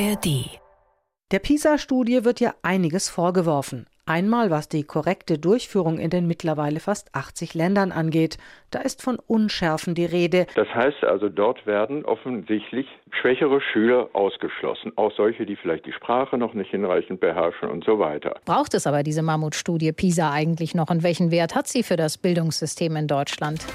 ARD. 0.00 0.60
Der 1.32 1.40
PISA-Studie 1.40 2.24
wird 2.24 2.38
ja 2.38 2.54
einiges 2.62 3.08
vorgeworfen. 3.08 3.86
Einmal, 4.06 4.48
was 4.48 4.68
die 4.68 4.84
korrekte 4.84 5.38
Durchführung 5.38 5.98
in 5.98 6.08
den 6.08 6.26
mittlerweile 6.26 6.78
fast 6.78 7.14
80 7.14 7.54
Ländern 7.54 7.90
angeht. 7.90 8.38
Da 8.70 8.78
ist 8.78 9.02
von 9.02 9.18
Unschärfen 9.26 9.94
die 9.94 10.04
Rede. 10.04 10.46
Das 10.54 10.68
heißt 10.68 11.02
also, 11.02 11.28
dort 11.28 11.66
werden 11.66 12.04
offensichtlich 12.04 12.86
schwächere 13.10 13.60
Schüler 13.60 14.08
ausgeschlossen. 14.12 14.92
Auch 14.96 15.12
solche, 15.16 15.44
die 15.44 15.56
vielleicht 15.56 15.84
die 15.84 15.92
Sprache 15.92 16.38
noch 16.38 16.54
nicht 16.54 16.70
hinreichend 16.70 17.18
beherrschen 17.20 17.68
und 17.68 17.84
so 17.84 17.98
weiter. 17.98 18.36
Braucht 18.44 18.74
es 18.74 18.86
aber 18.86 19.02
diese 19.02 19.22
Mammutstudie 19.22 19.92
PISA 19.92 20.30
eigentlich 20.30 20.76
noch 20.76 20.90
und 20.90 21.02
welchen 21.02 21.32
Wert 21.32 21.56
hat 21.56 21.66
sie 21.66 21.82
für 21.82 21.96
das 21.96 22.18
Bildungssystem 22.18 22.94
in 22.94 23.08
Deutschland? 23.08 23.66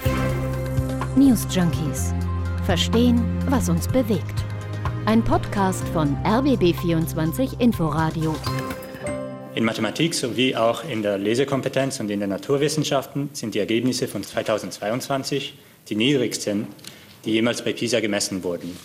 News 1.18 1.54
Junkies. 1.54 2.16
Verstehen, 2.66 3.22
was 3.50 3.68
uns 3.68 3.88
bewegt. 3.90 4.53
Ein 5.06 5.22
Podcast 5.22 5.86
von 5.90 6.16
RBB24 6.24 7.60
Inforadio. 7.60 8.34
In 9.54 9.66
Mathematik 9.66 10.14
sowie 10.14 10.56
auch 10.56 10.88
in 10.88 11.02
der 11.04 11.18
Lesekompetenz 11.18 12.00
und 12.00 12.10
in 12.10 12.22
den 12.22 12.30
Naturwissenschaften 12.30 13.30
sind 13.34 13.54
die 13.54 13.60
Ergebnisse 13.60 14.08
von 14.08 14.24
2022 14.24 15.56
die 15.90 15.96
niedrigsten, 15.96 16.68
die 17.26 17.32
jemals 17.32 17.64
bei 17.64 17.74
PISA 17.74 18.00
gemessen 18.00 18.44
wurden. 18.44 18.80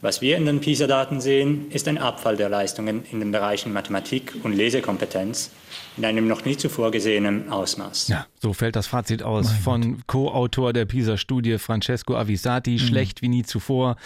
Was 0.00 0.20
wir 0.20 0.36
in 0.36 0.46
den 0.46 0.60
PISA-Daten 0.60 1.20
sehen, 1.20 1.70
ist 1.70 1.86
ein 1.86 1.98
Abfall 1.98 2.36
der 2.36 2.48
Leistungen 2.48 3.04
in 3.12 3.20
den 3.20 3.30
Bereichen 3.30 3.72
Mathematik 3.72 4.34
und 4.42 4.54
Lesekompetenz 4.54 5.52
in 5.96 6.04
einem 6.04 6.26
noch 6.26 6.44
nie 6.44 6.56
zuvor 6.56 6.90
gesehenen 6.90 7.50
Ausmaß. 7.50 8.08
Ja, 8.08 8.26
so 8.40 8.52
fällt 8.52 8.76
das 8.76 8.86
Fazit 8.86 9.22
aus 9.22 9.50
mein 9.50 9.60
von 9.60 10.02
Co-Autor 10.06 10.72
der 10.72 10.86
PISA-Studie 10.86 11.58
Francesco 11.58 12.16
Avisati. 12.16 12.72
Mhm. 12.72 12.78
Schlecht 12.78 13.22
wie 13.22 13.28
nie 13.28 13.42
zuvor. 13.42 13.96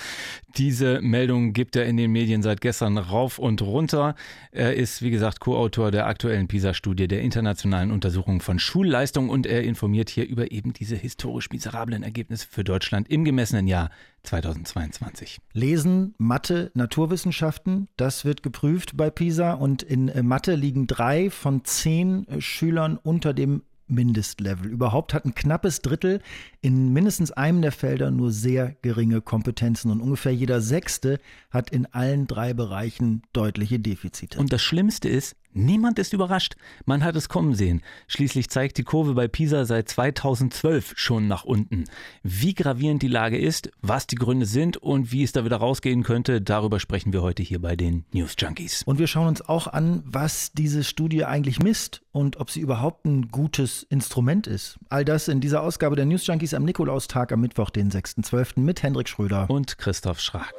Diese 0.57 1.01
Meldung 1.01 1.53
gibt 1.53 1.77
er 1.77 1.87
in 1.87 1.97
den 1.97 2.11
Medien 2.11 2.43
seit 2.43 2.61
gestern 2.61 2.99
rauf 2.99 3.39
und 3.39 3.63
runter. 3.63 4.15
Er 4.53 4.75
ist, 4.75 5.03
wie 5.03 5.11
gesagt, 5.11 5.41
Co-Autor 5.41 5.91
der 5.91 6.07
aktuellen 6.07 6.49
PISA-Studie 6.49 7.09
der 7.09 7.21
internationalen 7.21 7.91
Untersuchung 7.91 8.41
von 8.41 8.59
Schulleistung 8.59 9.29
und 9.29 9.47
er 9.47 9.63
informiert 9.63 10.09
hier 10.09 10.27
über 10.27 10.51
eben 10.51 10.73
diese 10.73 10.97
historisch 10.97 11.51
miserablen 11.51 12.03
Ergebnisse 12.03 12.47
für 12.51 12.65
Deutschland 12.65 13.09
im 13.11 13.25
gemessenen 13.25 13.67
Jahr 13.67 13.91
2022. 14.27 15.39
Lesen, 15.53 16.15
Mathe, 16.19 16.71
Naturwissenschaften, 16.75 17.89
das 17.97 18.25
wird 18.25 18.43
geprüft 18.43 18.97
bei 18.97 19.11
PISA 19.11 19.53
und 19.53 19.83
in 19.83 20.09
äh, 20.09 20.23
Mathe 20.23 20.55
liegen 20.55 20.87
drei 20.87 21.31
von 21.31 21.56
zehn 21.65 22.27
äh, 22.29 22.41
Schülern 22.41 22.99
unter 23.03 23.35
dem 23.35 23.63
Mindestlevel. 23.89 24.71
Überhaupt 24.71 25.15
hat 25.15 25.25
ein 25.25 25.35
knappes 25.35 25.81
Drittel 25.81 26.21
in 26.61 26.93
mindestens 26.93 27.31
einem 27.31 27.63
der 27.63 27.73
Felder 27.73 28.11
nur 28.11 28.33
sehr 28.33 28.75
geringe 28.83 29.21
Kompetenzen 29.21 29.91
und 29.91 30.01
ungefähr 30.01 30.35
jeder 30.35 30.61
Sechste 30.61 31.21
hat 31.51 31.71
in 31.71 31.87
allen 31.87 32.27
drei 32.27 32.53
Bereichen 32.53 33.23
deutliche 33.33 33.79
Defizite. 33.79 34.39
Und 34.39 34.53
das 34.53 34.63
Schlimmste 34.63 35.09
ist, 35.09 35.37
Niemand 35.57 35.99
ist 35.99 36.13
überrascht. 36.13 36.55
Man 36.85 37.03
hat 37.03 37.17
es 37.17 37.31
kommen 37.31 37.55
sehen. 37.55 37.81
Schließlich 38.09 38.51
zeigt 38.51 38.77
die 38.77 38.83
Kurve 38.83 39.15
bei 39.15 39.27
PISA 39.27 39.65
seit 39.65 39.89
2012 39.89 40.93
schon 40.97 41.29
nach 41.29 41.45
unten. 41.45 41.85
Wie 42.23 42.53
gravierend 42.53 43.01
die 43.01 43.09
Lage 43.09 43.39
ist, 43.39 43.71
was 43.81 44.07
die 44.07 44.17
Gründe 44.17 44.45
sind 44.45 44.77
und 44.77 45.13
wie 45.13 45.23
es 45.23 45.33
da 45.33 45.47
wieder 45.47 45.57
rausgehen 45.57 46.03
könnte, 46.03 46.43
darüber 46.43 46.79
sprechen 46.79 47.15
wir 47.15 47.23
heute 47.23 47.43
hier 47.43 47.63
bei 47.63 47.75
den 47.75 48.05
News 48.13 48.35
Junkies. 48.39 48.83
Und 48.85 48.99
wir 48.99 49.07
schauen 49.07 49.29
uns 49.29 49.41
auch 49.41 49.67
an, 49.67 50.03
was 50.05 50.53
diese 50.53 50.85
Studie 50.85 51.25
eigentlich 51.25 51.59
misst 51.59 52.03
und 52.13 52.37
ob 52.37 52.51
sie 52.51 52.61
überhaupt 52.61 53.07
ein 53.07 53.29
gutes 53.29 53.83
Instrument 53.85 54.47
ist. 54.47 54.79
All 54.91 55.07
das 55.07 55.27
in 55.29 55.41
dieser 55.41 55.63
Ausgabe 55.63 55.97
der 55.97 56.05
News 56.05 56.27
Junkies 56.27 56.53
am 56.53 56.65
Nikolaustag 56.65 57.33
am 57.33 57.41
Mittwoch, 57.41 57.71
den 57.71 57.91
6.12. 57.91 58.61
mit 58.61 58.83
Hendrik 58.83 59.09
Schröder 59.09 59.49
und 59.49 59.79
Christoph 59.79 60.21
Schrag 60.21 60.53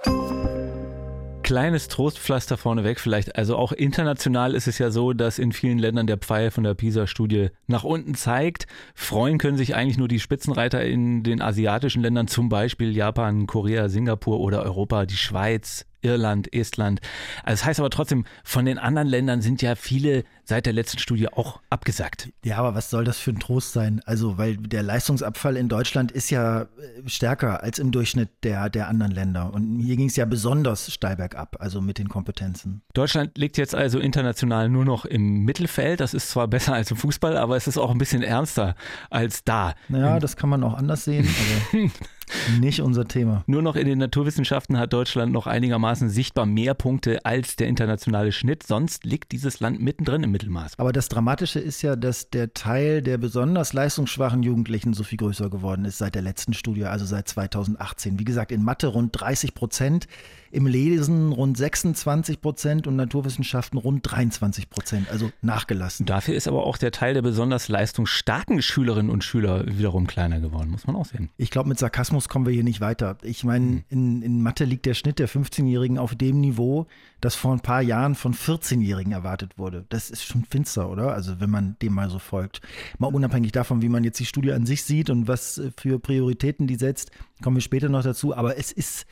kleines 1.48 1.88
Trostpflaster 1.88 2.58
vorneweg 2.58 3.00
vielleicht. 3.00 3.38
Also 3.38 3.56
auch 3.56 3.72
international 3.72 4.54
ist 4.54 4.68
es 4.68 4.80
ja 4.80 4.92
so, 4.92 5.14
dass 5.14 5.40
in 5.40 5.54
vielen 5.54 5.80
Ländern 5.80 6.06
der 6.06 6.18
Pfeil 6.18 6.52
von 6.52 6.66
der 6.66 6.74
PISA-Studie 6.74 7.52
nach 7.68 7.86
unten 7.86 8.16
zeigt. 8.16 8.68
Freuen 8.94 9.38
können 9.38 9.56
sich 9.56 9.74
eigentlich 9.74 9.98
nur 9.98 10.10
die 10.10 10.20
Spitzenreiter 10.20 10.84
in 10.84 11.24
den 11.24 11.42
asiatischen 11.42 12.02
Ländern, 12.02 12.28
zum 12.28 12.50
Beispiel 12.50 12.94
Japan, 12.94 13.48
Korea, 13.48 13.88
Singapur 13.88 14.42
oder 14.42 14.62
Europa, 14.62 15.06
die 15.06 15.16
Schweiz, 15.16 15.86
Irland, 16.02 16.54
Estland. 16.54 17.02
Also 17.44 17.62
das 17.62 17.66
heißt 17.66 17.80
aber 17.80 17.90
trotzdem, 17.90 18.26
von 18.44 18.66
den 18.66 18.78
anderen 18.78 19.08
Ländern 19.08 19.42
sind 19.42 19.62
ja 19.62 19.76
viele 19.76 20.24
seit 20.48 20.66
der 20.66 20.74
letzten 20.74 21.00
Studie 21.00 21.28
auch 21.28 21.60
abgesagt. 21.70 22.30
Ja, 22.44 22.58
aber 22.58 22.74
was 22.74 22.90
soll 22.90 23.04
das 23.04 23.20
für 23.20 23.32
ein 23.32 23.40
Trost 23.40 23.74
sein? 23.74 24.02
Also, 24.06 24.38
weil 24.38 24.56
der 24.56 24.82
Leistungsabfall 24.82 25.58
in 25.58 25.68
Deutschland 25.68 26.12
ist 26.12 26.30
ja 26.30 26.62
äh, 26.62 26.68
stärker 27.08 27.64
als 27.64 27.80
im 27.80 27.92
Durchschnitt 27.92 28.30
der, 28.44 28.70
der 28.70 28.88
anderen 28.88 29.12
Länder. 29.12 29.54
Und 29.54 29.80
hier 29.80 29.98
ging 29.98 30.08
es 30.08 30.16
ja 30.16 30.26
besonders 30.26 30.92
steil 30.92 31.18
bergab, 31.18 31.58
also 31.60 31.82
mit 31.82 31.98
den 31.98 32.08
Kompetenzen. 32.08 32.82
Deutschland 32.94 33.38
liegt 33.38 33.58
jetzt 33.58 33.76
also 33.76 34.00
international 34.00 34.70
nur 34.70 34.86
noch 34.86 35.04
im 35.04 35.44
Mittelfeld. 35.44 36.00
Das 36.00 36.14
ist 36.14 36.30
zwar 36.30 36.48
besser 36.48 36.74
als 36.74 36.92
im 36.92 36.98
Fußball, 36.98 37.36
aber 37.36 37.58
es 37.58 37.68
ist 37.68 37.78
auch 37.78 37.92
ein 37.92 37.98
bisschen 37.98 38.24
ernster 38.24 38.76
als 39.10 39.44
da. 39.44 39.74
Naja, 39.90 40.20
das 40.20 40.38
kann 40.38 40.50
man 40.50 40.64
auch 40.64 40.76
anders 40.76 41.04
sehen. 41.04 41.28
Nicht 42.60 42.82
unser 42.82 43.08
Thema. 43.08 43.44
Nur 43.48 43.62
noch 43.62 43.76
in 43.76 43.88
den 43.88 44.00
Naturwissenschaften 44.00 44.78
hat 44.78 44.94
Deutschland 44.94 45.32
noch 45.32 45.48
einigermaßen 45.48 46.10
sichtbar 46.10 46.46
mehr 46.46 46.74
Punkte 46.74 47.26
als 47.26 47.56
der 47.56 47.68
internationale 47.68 48.32
Schnitt. 48.32 48.64
Sonst 48.64 49.06
liegt 49.06 49.32
dieses 49.32 49.60
Land 49.60 49.82
mittendrin 49.82 50.24
im 50.24 50.32
Mittelmaß. 50.32 50.78
Aber 50.78 50.92
das 50.92 51.10
Dramatische 51.10 51.60
ist 51.60 51.82
ja, 51.82 51.96
dass 51.96 52.30
der 52.30 52.54
Teil 52.54 53.02
der 53.02 53.18
besonders 53.18 53.74
leistungsschwachen 53.74 54.44
Jugendlichen 54.44 54.94
so 54.94 55.04
viel 55.04 55.18
größer 55.18 55.50
geworden 55.50 55.86
ist 55.86 55.98
seit 55.98 56.16
der 56.16 56.22
letzten 56.22 56.54
Studie, 56.54 56.86
also 56.86 57.06
seit 57.06 57.28
2018. 57.28 58.20
Wie 58.20 58.26
gesagt, 58.26 58.52
in 58.52 58.64
Mathe 58.64 58.88
rund 58.88 59.20
30 59.20 59.54
Prozent 59.54 60.08
im 60.52 60.68
Lesen 60.68 61.32
rund 61.32 61.58
26 61.58 62.42
Prozent 62.42 62.88
und 62.88 62.96
Naturwissenschaften 62.96 63.78
rund 63.78 64.02
23 64.04 64.70
Prozent, 64.70 65.10
also 65.12 65.32
nachgelassen. 65.42 66.06
Dafür 66.06 66.36
ist 66.36 66.48
aber 66.48 66.66
auch 66.66 66.78
der 66.78 66.92
Teil 66.92 67.14
der 67.14 67.22
besonders 67.22 67.68
leistungsstarken 67.68 68.62
Schülerinnen 68.62 69.12
und 69.12 69.24
Schüler 69.24 69.66
wiederum 69.68 70.08
kleiner 70.08 70.40
geworden, 70.40 70.70
muss 70.70 70.88
man 70.88 70.96
auch 70.96 71.06
sehen. 71.06 71.30
Ich 71.38 71.52
glaube, 71.52 71.70
mit 71.70 71.80
Sarkasmus 71.80 72.30
kommen 72.30 72.46
wir 72.46 72.54
hier 72.54 72.64
nicht 72.64 72.82
weiter. 72.82 73.18
Ich 73.22 73.44
meine, 73.44 73.66
mhm. 73.66 73.84
in, 73.90 74.22
in 74.22 74.42
Mathe 74.42 74.66
liegt 74.66 74.86
der 74.86 74.94
Schnitt 74.94 75.20
der 75.20 75.30
15-Jährigen 75.30 75.98
auf 75.98 76.16
dem 76.16 76.40
Niveau, 76.40 76.88
das 77.22 77.36
vor 77.36 77.54
ein 77.54 77.62
paar 77.62 77.82
Jahren 77.82 78.16
von 78.16 78.34
14-Jährigen 78.34 79.12
erwartet 79.12 79.58
wurde. 79.58 79.86
Das 79.90 80.10
ist 80.10 80.24
schon 80.24 80.46
finster, 80.46 80.90
oder? 80.90 81.14
Also 81.14 81.40
wenn 81.40 81.50
man 81.50 81.76
dem 81.82 81.94
mal 81.94 82.10
so 82.10 82.20
folgt. 82.20 82.62
Mal 83.00 83.08
unabhängig 83.08 83.52
davon, 83.52 83.82
wie 83.82 83.90
man 83.90 84.04
jetzt 84.04 84.20
die 84.20 84.26
Studie 84.26 84.54
an 84.54 84.66
sich 84.66 84.84
sieht 84.84 85.10
und 85.10 85.28
was 85.28 85.62
für 85.78 86.00
Prioritäten 86.00 86.68
die 86.68 86.76
setzt, 86.76 87.12
kommen 87.42 87.58
wir 87.58 87.62
später 87.62 87.90
noch 87.90 88.04
dazu. 88.04 88.36
Aber 88.36 88.58
es 88.58 88.72
ist 88.72 89.06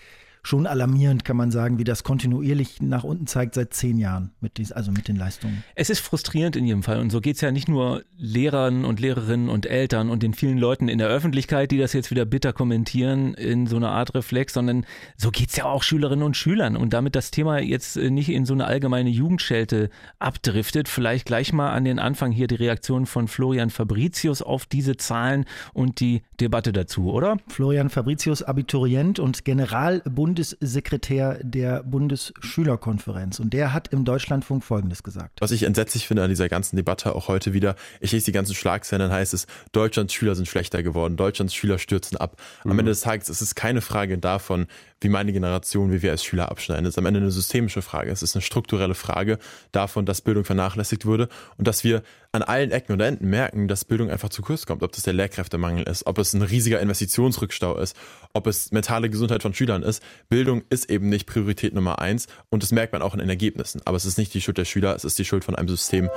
schon 0.45 0.67
alarmierend, 0.67 1.25
kann 1.25 1.38
man 1.38 1.51
sagen, 1.51 1.79
wie 1.79 1.83
das 1.83 2.03
kontinuierlich 2.03 2.81
nach 2.81 3.03
unten 3.03 3.28
zeigt 3.28 3.56
seit 3.56 3.73
zehn 3.73 3.97
Jahren, 3.97 4.31
mit 4.41 4.57
dies, 4.57 4.72
also 4.72 4.91
mit 4.91 5.07
den 5.07 5.16
Leistungen. 5.16 5.63
Es 5.73 5.89
ist 5.89 6.00
frustrierend 6.00 6.56
in 6.56 6.66
jedem 6.66 6.83
Fall. 6.83 7.00
Und 7.00 7.09
so 7.09 7.19
geht 7.19 7.35
es 7.35 7.41
ja 7.41 7.51
nicht 7.51 7.67
nur 7.67 8.03
Lehrern 8.17 8.85
und 8.85 9.00
Lehrerinnen 9.00 9.50
und 9.50 9.66
Eltern 9.66 10.09
und 10.09 10.22
den 10.22 10.33
vielen 10.33 10.57
Leuten 10.57 10.88
in 10.88 11.00
der 11.00 11.07
Öffentlichkeit, 11.07 11.72
die 11.72 11.78
das 11.78 11.94
jetzt 11.94 12.11
wieder 12.11 12.25
bitter 12.25 12.53
kommentieren 12.53 13.33
in 13.33 13.66
so 13.67 13.75
einer 13.78 13.91
Art 13.91 14.13
Reflex, 14.13 14.53
sondern 14.53 14.85
so 15.17 15.31
geht 15.31 15.50
es 15.50 15.56
ja 15.56 15.66
auch 15.66 15.83
Schülerinnen 15.83 16.23
und 16.23 16.38
Schülern. 16.38 16.77
Und 16.77 16.94
damit 16.94 17.16
das 17.16 17.31
Thema 17.31 17.59
jetzt 17.59 17.97
nicht 17.97 18.29
in 18.29 18.45
so 18.45 18.53
eine 18.53 18.66
allgemeine 18.66 19.09
Jugendschelte 19.09 19.89
abdriftet, 20.19 20.88
vielleicht 20.88 21.25
gleich 21.25 21.53
mal 21.53 21.72
an 21.72 21.85
den 21.85 22.00
Anfang 22.00 22.31
hier 22.31 22.47
die 22.47 22.56
Reaktion 22.56 23.06
von 23.06 23.27
Florian 23.27 23.69
Fabricius 23.69 24.41
auf 24.41 24.66
diese 24.66 24.95
Zahlen 24.97 25.45
und 25.73 26.00
die 26.00 26.22
Debatte 26.39 26.72
dazu, 26.72 27.12
oder? 27.12 27.38
Florian 27.47 27.89
Fabricius, 27.89 28.44
Abiturient 28.44 29.19
und 29.19 29.45
Generalbund 29.45 30.34
Bundessekretär 30.35 31.40
der 31.41 31.81
Bundesschülerkonferenz. 31.84 33.40
Und 33.40 33.53
der 33.53 33.72
hat 33.72 33.88
im 33.94 34.03
Deutschlandfunk 34.03 34.66
Folgendes 34.66 35.01
gesagt. 35.01 35.40
Was 35.40 35.51
ich 35.51 35.63
entsetzlich 35.63 36.07
finde 36.07 36.23
an 36.23 36.29
dieser 36.29 36.50
ganzen 36.50 36.75
Debatte, 36.75 37.16
auch 37.16 37.29
heute 37.29 37.53
wieder, 37.53 37.75
ich 38.01 38.12
lese 38.12 38.25
die 38.25 38.31
ganzen 38.34 38.53
Schlagzeilen, 38.53 39.07
dann 39.07 39.18
heißt 39.18 39.34
es, 39.34 39.47
Deutschlands 39.72 40.13
Schüler 40.13 40.35
sind 40.35 40.50
schlechter 40.50 40.84
geworden, 40.84 41.16
Deutschlands 41.16 41.56
Schüler 41.56 41.79
stürzen 41.79 42.18
ab. 42.18 42.41
Am 42.66 42.74
mhm. 42.74 42.79
Ende 42.79 42.91
des 42.91 43.01
Tages 43.01 43.29
ist 43.29 43.40
es 43.40 43.56
keine 43.56 43.79
Frage 43.79 44.18
davon, 44.18 44.68
wie 45.01 45.09
meine 45.09 45.33
Generation, 45.33 45.92
wie 45.92 46.01
wir 46.01 46.12
als 46.12 46.24
Schüler 46.24 46.50
abschneiden. 46.50 46.86
Es 46.86 46.94
ist 46.94 46.97
am 46.97 47.06
Ende 47.06 47.19
eine 47.19 47.31
systemische 47.31 47.81
Frage. 47.81 48.12
Es 48.12 48.24
ist 48.24 48.36
eine 48.36 48.42
strukturelle 48.42 48.95
Frage 48.95 49.39
davon, 49.71 50.06
dass 50.06 50.21
Bildung 50.21 50.45
vernachlässigt 50.45 51.06
wurde 51.06 51.27
und 51.57 51.68
dass 51.68 51.83
wir 51.83 52.01
an 52.31 52.42
allen 52.44 52.71
Ecken 52.71 52.94
und 52.94 53.01
Enden 53.01 53.30
merken, 53.30 53.68
dass 53.68 53.86
Bildung 53.86 54.09
einfach 54.09 54.30
zu 54.30 54.42
kurz 54.42 54.65
kommt. 54.65 54.83
Ob 54.83 54.92
das 54.94 55.03
der 55.03 55.13
Lehrkräftemangel 55.13 55.83
ist, 55.88 56.06
ob 56.06 56.18
es 56.18 56.33
ein 56.33 56.42
riesiger 56.42 56.80
Investitionsrückstau 56.80 57.77
ist, 57.77 57.95
ob 58.33 58.47
es 58.47 58.71
mentale 58.71 59.09
Gesundheit 59.09 59.42
von 59.42 59.53
Schülern 59.53 59.83
ist. 59.83 60.01
Bildung 60.30 60.63
ist 60.69 60.89
eben 60.89 61.09
nicht 61.09 61.27
Priorität 61.27 61.74
Nummer 61.74 62.00
eins 62.00 62.27
und 62.50 62.63
das 62.63 62.71
merkt 62.71 62.94
man 62.94 63.01
auch 63.01 63.13
in 63.13 63.19
den 63.19 63.30
Ergebnissen. 63.30 63.81
Aber 63.86 63.98
es 63.98 64.06
ist 64.06 64.18
nicht 64.18 64.33
die 64.33 64.41
Schuld 64.41 64.57
der 64.57 64.65
Schüler, 64.65 64.95
es 64.95 65.03
ist 65.03 65.19
die 65.19 65.25
Schuld 65.25 65.44
von 65.44 65.56
einem 65.56 65.68
System. 65.68 66.09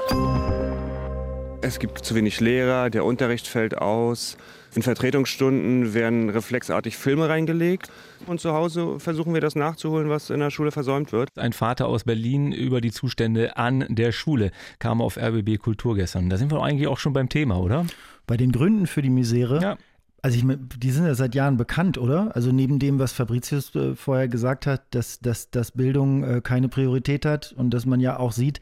Es 1.61 1.81
gibt 1.81 1.99
zu 2.05 2.15
wenig 2.15 2.39
Lehrer, 2.39 2.89
der 2.89 3.05
Unterricht 3.05 3.49
fällt 3.49 3.77
aus. 3.77 4.37
In 4.77 4.83
Vertretungsstunden 4.83 5.93
werden 5.93 6.31
reflexartig 6.31 6.97
Filme 6.97 7.29
reingelegt 7.29 7.91
und 8.27 8.41
zu 8.41 8.53
Hause 8.53 9.01
versuchen 9.01 9.35
wir 9.35 9.41
das 9.41 9.57
nachzuholen, 9.57 10.09
was 10.09 10.31
in 10.31 10.39
der 10.39 10.51
Schule 10.51 10.71
versäumt 10.71 11.11
wird. 11.11 11.31
Ein 11.37 11.53
Vater 11.53 11.89
aus 11.89 12.05
Berlin 12.05 12.53
über 12.53 12.81
die 12.81 12.93
Zustände 12.93 13.57
an 13.57 13.85
der 13.89 14.13
Schule 14.13 14.53
kam 14.79 15.01
auf 15.01 15.17
RBB 15.17 15.59
Kultur 15.59 15.97
gestern. 15.97 16.31
Da 16.31 16.37
sind 16.37 16.53
wir 16.53 16.63
eigentlich 16.63 16.87
auch 16.87 16.99
schon 16.99 17.13
beim 17.13 17.29
Thema, 17.29 17.59
oder? 17.59 17.87
Bei 18.27 18.37
den 18.37 18.53
Gründen 18.53 18.87
für 18.87 19.03
die 19.03 19.11
Misere. 19.11 19.61
Ja 19.61 19.77
Also 20.23 20.37
ich 20.37 20.45
meine, 20.45 20.61
die 20.77 20.91
sind 20.93 21.07
ja 21.07 21.15
seit 21.15 21.35
Jahren 21.35 21.57
bekannt, 21.57 21.99
oder? 21.99 22.37
Also 22.37 22.53
neben 22.53 22.79
dem, 22.79 23.01
was 23.01 23.13
Fabricius 23.13 23.75
äh, 23.75 23.97
vorher 23.97 24.29
gesagt 24.29 24.67
hat, 24.67 24.83
dass, 24.95 25.19
dass, 25.19 25.51
dass 25.51 25.73
Bildung 25.73 26.23
äh, 26.23 26.41
keine 26.41 26.69
Priorität 26.69 27.27
hat 27.27 27.53
und 27.53 27.71
dass 27.71 27.85
man 27.85 27.99
ja 27.99 28.19
auch 28.19 28.33
sieht, 28.33 28.61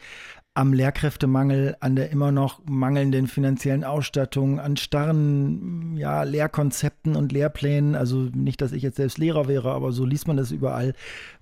am 0.56 0.73
Lehrkräftemangel, 0.73 1.76
an 1.81 1.97
der 1.97 2.11
immer 2.11 2.32
noch 2.32 2.61
mangelnden 2.64 3.26
finanziellen 3.26 3.85
Ausstattung, 3.85 4.58
an 4.58 4.79
starren 4.79 5.94
ja, 5.99 6.23
Lehrkonzepten 6.23 7.14
und 7.14 7.31
Lehrplänen. 7.31 7.94
Also 7.94 8.31
nicht, 8.32 8.62
dass 8.62 8.73
ich 8.73 8.82
jetzt 8.82 8.97
selbst 8.97 9.19
Lehrer 9.19 9.49
wäre, 9.49 9.73
aber 9.73 9.93
so 9.93 10.06
liest 10.06 10.26
man 10.26 10.38
das 10.38 10.53
überall. 10.53 10.94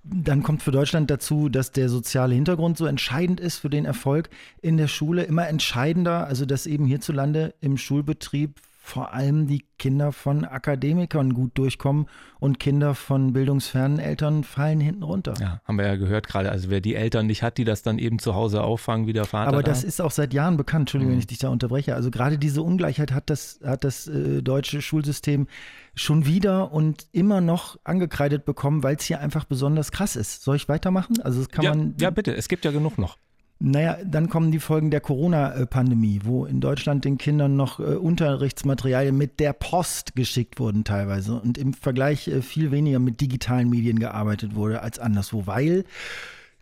Dann 0.03 0.43
kommt 0.43 0.63
für 0.63 0.71
Deutschland 0.71 1.09
dazu, 1.09 1.47
dass 1.47 1.71
der 1.71 1.87
soziale 1.87 2.35
Hintergrund 2.35 2.77
so 2.77 2.85
entscheidend 2.85 3.39
ist 3.39 3.59
für 3.59 3.69
den 3.69 3.85
Erfolg 3.85 4.29
in 4.61 4.75
der 4.75 4.89
Schule, 4.89 5.23
immer 5.23 5.47
entscheidender. 5.47 6.27
Also 6.27 6.45
dass 6.45 6.67
eben 6.67 6.85
hierzulande 6.85 7.53
im 7.61 7.77
Schulbetrieb 7.77 8.59
vor 8.85 9.13
allem 9.13 9.47
die 9.47 9.65
Kinder 9.79 10.11
von 10.11 10.45
Akademikern 10.45 11.33
gut 11.33 11.57
durchkommen 11.57 12.05
und 12.39 12.59
Kinder 12.59 12.93
von 12.93 13.33
bildungsfernen 13.33 13.97
Eltern 13.97 14.43
fallen 14.43 14.79
hinten 14.79 15.01
runter. 15.01 15.33
Ja, 15.41 15.59
haben 15.65 15.79
wir 15.79 15.87
ja 15.87 15.95
gehört 15.95 16.27
gerade. 16.27 16.51
Also 16.51 16.69
wer 16.69 16.81
die 16.81 16.93
Eltern 16.93 17.25
nicht 17.25 17.41
hat, 17.41 17.57
die 17.57 17.63
das 17.63 17.81
dann 17.81 17.97
eben 17.97 18.19
zu 18.19 18.35
Hause 18.35 18.63
auffangen, 18.63 19.07
wie 19.07 19.13
der 19.13 19.25
Vater. 19.25 19.49
Aber 19.49 19.63
das 19.63 19.81
da. 19.81 19.87
ist 19.87 20.01
auch 20.01 20.11
seit 20.11 20.35
Jahren 20.35 20.55
bekannt. 20.55 20.83
Entschuldigung, 20.83 21.13
mhm. 21.13 21.15
wenn 21.15 21.19
ich 21.19 21.27
dich 21.27 21.39
da 21.39 21.49
unterbreche. 21.49 21.95
Also 21.95 22.11
gerade 22.11 22.37
diese 22.37 22.61
Ungleichheit 22.61 23.11
hat 23.11 23.31
das, 23.31 23.59
hat 23.65 23.83
das 23.83 24.07
äh, 24.07 24.43
deutsche 24.43 24.83
Schulsystem 24.83 25.47
schon 25.95 26.27
wieder 26.27 26.71
und 26.71 27.07
immer 27.11 27.41
noch 27.41 27.79
angekreidet 27.85 28.45
bekommen, 28.45 28.83
weil 28.83 28.97
es 28.97 29.03
hier 29.05 29.19
einfach 29.19 29.45
besonders 29.45 29.91
krass 29.91 30.15
ist. 30.15 30.43
Soll 30.43 30.57
ich 30.57 30.69
weitermachen? 30.69 31.19
Also 31.23 31.39
das 31.39 31.49
kann 31.49 31.65
ja, 31.65 31.73
man. 31.73 31.95
Ja, 31.99 32.11
bitte. 32.11 32.35
Es 32.35 32.47
gibt 32.47 32.65
ja 32.65 32.71
genug 32.71 32.99
noch. 32.99 33.17
Naja, 33.59 33.97
dann 34.05 34.29
kommen 34.29 34.51
die 34.51 34.59
Folgen 34.59 34.91
der 34.91 34.99
Corona-Pandemie, 34.99 36.21
wo 36.23 36.45
in 36.45 36.59
Deutschland 36.59 37.05
den 37.05 37.17
Kindern 37.17 37.55
noch 37.55 37.79
äh, 37.79 37.83
Unterrichtsmaterialien 37.83 39.17
mit 39.17 39.39
der 39.39 39.53
Post 39.53 40.15
geschickt 40.15 40.59
wurden 40.59 40.83
teilweise 40.83 41.35
und 41.35 41.57
im 41.57 41.73
Vergleich 41.73 42.27
äh, 42.27 42.41
viel 42.41 42.71
weniger 42.71 42.99
mit 42.99 43.21
digitalen 43.21 43.69
Medien 43.69 43.97
gearbeitet 43.97 44.55
wurde 44.55 44.81
als 44.81 44.99
anderswo, 44.99 45.47
weil 45.47 45.85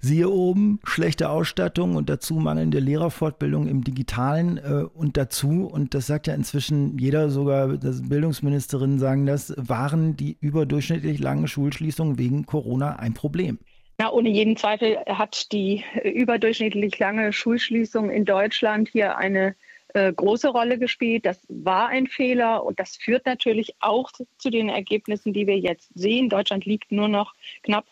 Siehe 0.06 0.30
oben, 0.30 0.81
schlechte 0.84 1.30
Ausstattung 1.30 1.95
und 1.95 2.10
dazu 2.10 2.34
mangelnde 2.34 2.80
Lehrerfortbildung 2.80 3.68
im 3.68 3.86
Digitalen 3.86 4.57
äh, 4.57 4.84
und 4.94 5.16
dazu, 5.16 5.63
und 5.63 5.94
das 5.94 6.07
sagt 6.07 6.28
ja 6.28 6.34
inzwischen 6.34 7.00
jeder, 7.00 7.30
sogar 7.30 7.78
das 7.78 8.01
Bildungsministerinnen 8.10 9.00
sagen 9.00 9.25
das, 9.25 9.54
waren 9.56 10.18
die 10.18 10.36
überdurchschnittlich 10.42 11.19
langen 11.19 11.48
Schulschließungen 11.48 12.18
wegen 12.18 12.45
Corona 12.45 12.98
ein 12.98 13.13
Problem. 13.13 13.60
Na, 13.98 14.12
ohne 14.12 14.30
jeden 14.30 14.57
Zweifel 14.57 14.98
hat 15.06 15.51
die 15.51 15.84
äh, 15.95 16.10
überdurchschnittlich 16.10 16.98
lange 17.00 17.31
Schulschließung 17.31 18.10
in 18.10 18.25
Deutschland 18.25 18.90
hier 18.90 19.18
eine 19.18 19.56
äh, 19.94 20.12
große 20.12 20.50
Rolle 20.50 20.80
gespielt. 20.80 21.25
Das 21.25 21.45
war 21.48 21.88
ein 21.90 22.07
Fehler 22.07 22.66
und 22.66 22.80
das 22.80 22.98
führt 22.98 23.25
natürlich 23.25 23.75
auch 23.80 24.12
zu 24.12 24.50
den 24.50 24.69
Ergebnissen, 24.69 25.34
die 25.34 25.45
wir 25.45 25.60
jetzt 25.60 25.92
sehen. 25.94 26.30
Deutschland 26.30 26.66
liegt 26.66 26.92
nur 26.92 27.07
noch 27.07 27.34
knapp 27.62 27.86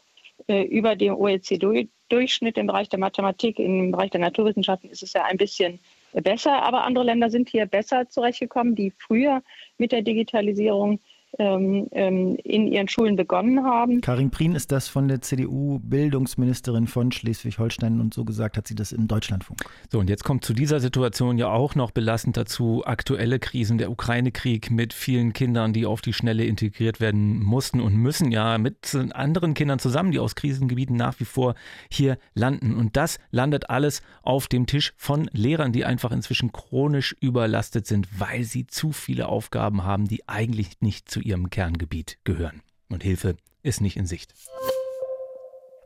äh, 0.47 0.63
über 0.63 0.95
dem 0.95 1.15
OECD-Durchschnitt 1.15 2.57
im 2.57 2.67
Bereich 2.67 2.89
der 2.89 2.99
Mathematik. 2.99 3.59
Im 3.59 3.91
Bereich 3.91 4.09
der 4.09 4.21
Naturwissenschaften 4.21 4.89
ist 4.89 5.03
es 5.03 5.13
ja 5.13 5.25
ein 5.25 5.37
bisschen 5.37 5.79
besser, 6.13 6.63
aber 6.63 6.83
andere 6.83 7.05
Länder 7.05 7.29
sind 7.29 7.49
hier 7.49 7.67
besser 7.67 8.09
zurechtgekommen, 8.09 8.75
die 8.75 8.91
früher 8.91 9.43
mit 9.77 9.91
der 9.91 10.01
Digitalisierung 10.01 10.99
ähm, 11.39 11.87
ähm, 11.91 12.35
in 12.43 12.67
ihren 12.67 12.87
Schulen 12.87 13.15
begonnen 13.15 13.63
haben. 13.63 14.01
Karin 14.01 14.31
Prien 14.31 14.53
ist 14.53 14.71
das 14.71 14.89
von 14.89 15.07
der 15.07 15.21
CDU-Bildungsministerin 15.21 16.87
von 16.87 17.11
Schleswig-Holstein 17.11 18.01
und 18.01 18.13
so 18.13 18.25
gesagt 18.25 18.57
hat 18.57 18.67
sie 18.67 18.75
das 18.75 18.91
im 18.91 19.07
Deutschlandfunk. 19.07 19.59
So, 19.89 19.99
und 19.99 20.09
jetzt 20.09 20.23
kommt 20.23 20.43
zu 20.43 20.53
dieser 20.53 20.79
Situation 20.81 21.37
ja 21.37 21.47
auch 21.47 21.75
noch 21.75 21.91
belastend 21.91 22.35
dazu 22.35 22.83
aktuelle 22.85 23.39
Krisen, 23.39 23.77
der 23.77 23.91
Ukraine-Krieg 23.91 24.71
mit 24.71 24.93
vielen 24.93 25.31
Kindern, 25.31 25.71
die 25.71 25.85
auf 25.85 26.01
die 26.01 26.13
Schnelle 26.13 26.43
integriert 26.43 26.99
werden 26.99 27.41
mussten 27.41 27.79
und 27.79 27.95
müssen 27.95 28.31
ja 28.31 28.57
mit 28.57 28.93
anderen 29.13 29.53
Kindern 29.53 29.79
zusammen, 29.79 30.11
die 30.11 30.19
aus 30.19 30.35
Krisengebieten 30.35 30.97
nach 30.97 31.19
wie 31.19 31.25
vor 31.25 31.55
hier 31.89 32.17
landen. 32.33 32.75
Und 32.75 32.97
das 32.97 33.19
landet 33.31 33.69
alles 33.69 34.01
auf 34.21 34.47
dem 34.47 34.65
Tisch 34.65 34.93
von 34.97 35.29
Lehrern, 35.31 35.71
die 35.71 35.85
einfach 35.85 36.11
inzwischen 36.11 36.51
chronisch 36.51 37.15
überlastet 37.21 37.87
sind, 37.87 38.19
weil 38.19 38.43
sie 38.43 38.67
zu 38.67 38.91
viele 38.91 39.29
Aufgaben 39.29 39.83
haben, 39.83 40.07
die 40.07 40.27
eigentlich 40.27 40.81
nicht 40.81 41.09
zu 41.09 41.20
ihrem 41.21 41.49
Kerngebiet 41.49 42.17
gehören. 42.23 42.61
Und 42.89 43.03
Hilfe 43.03 43.35
ist 43.63 43.81
nicht 43.81 43.97
in 43.97 44.05
Sicht. 44.05 44.33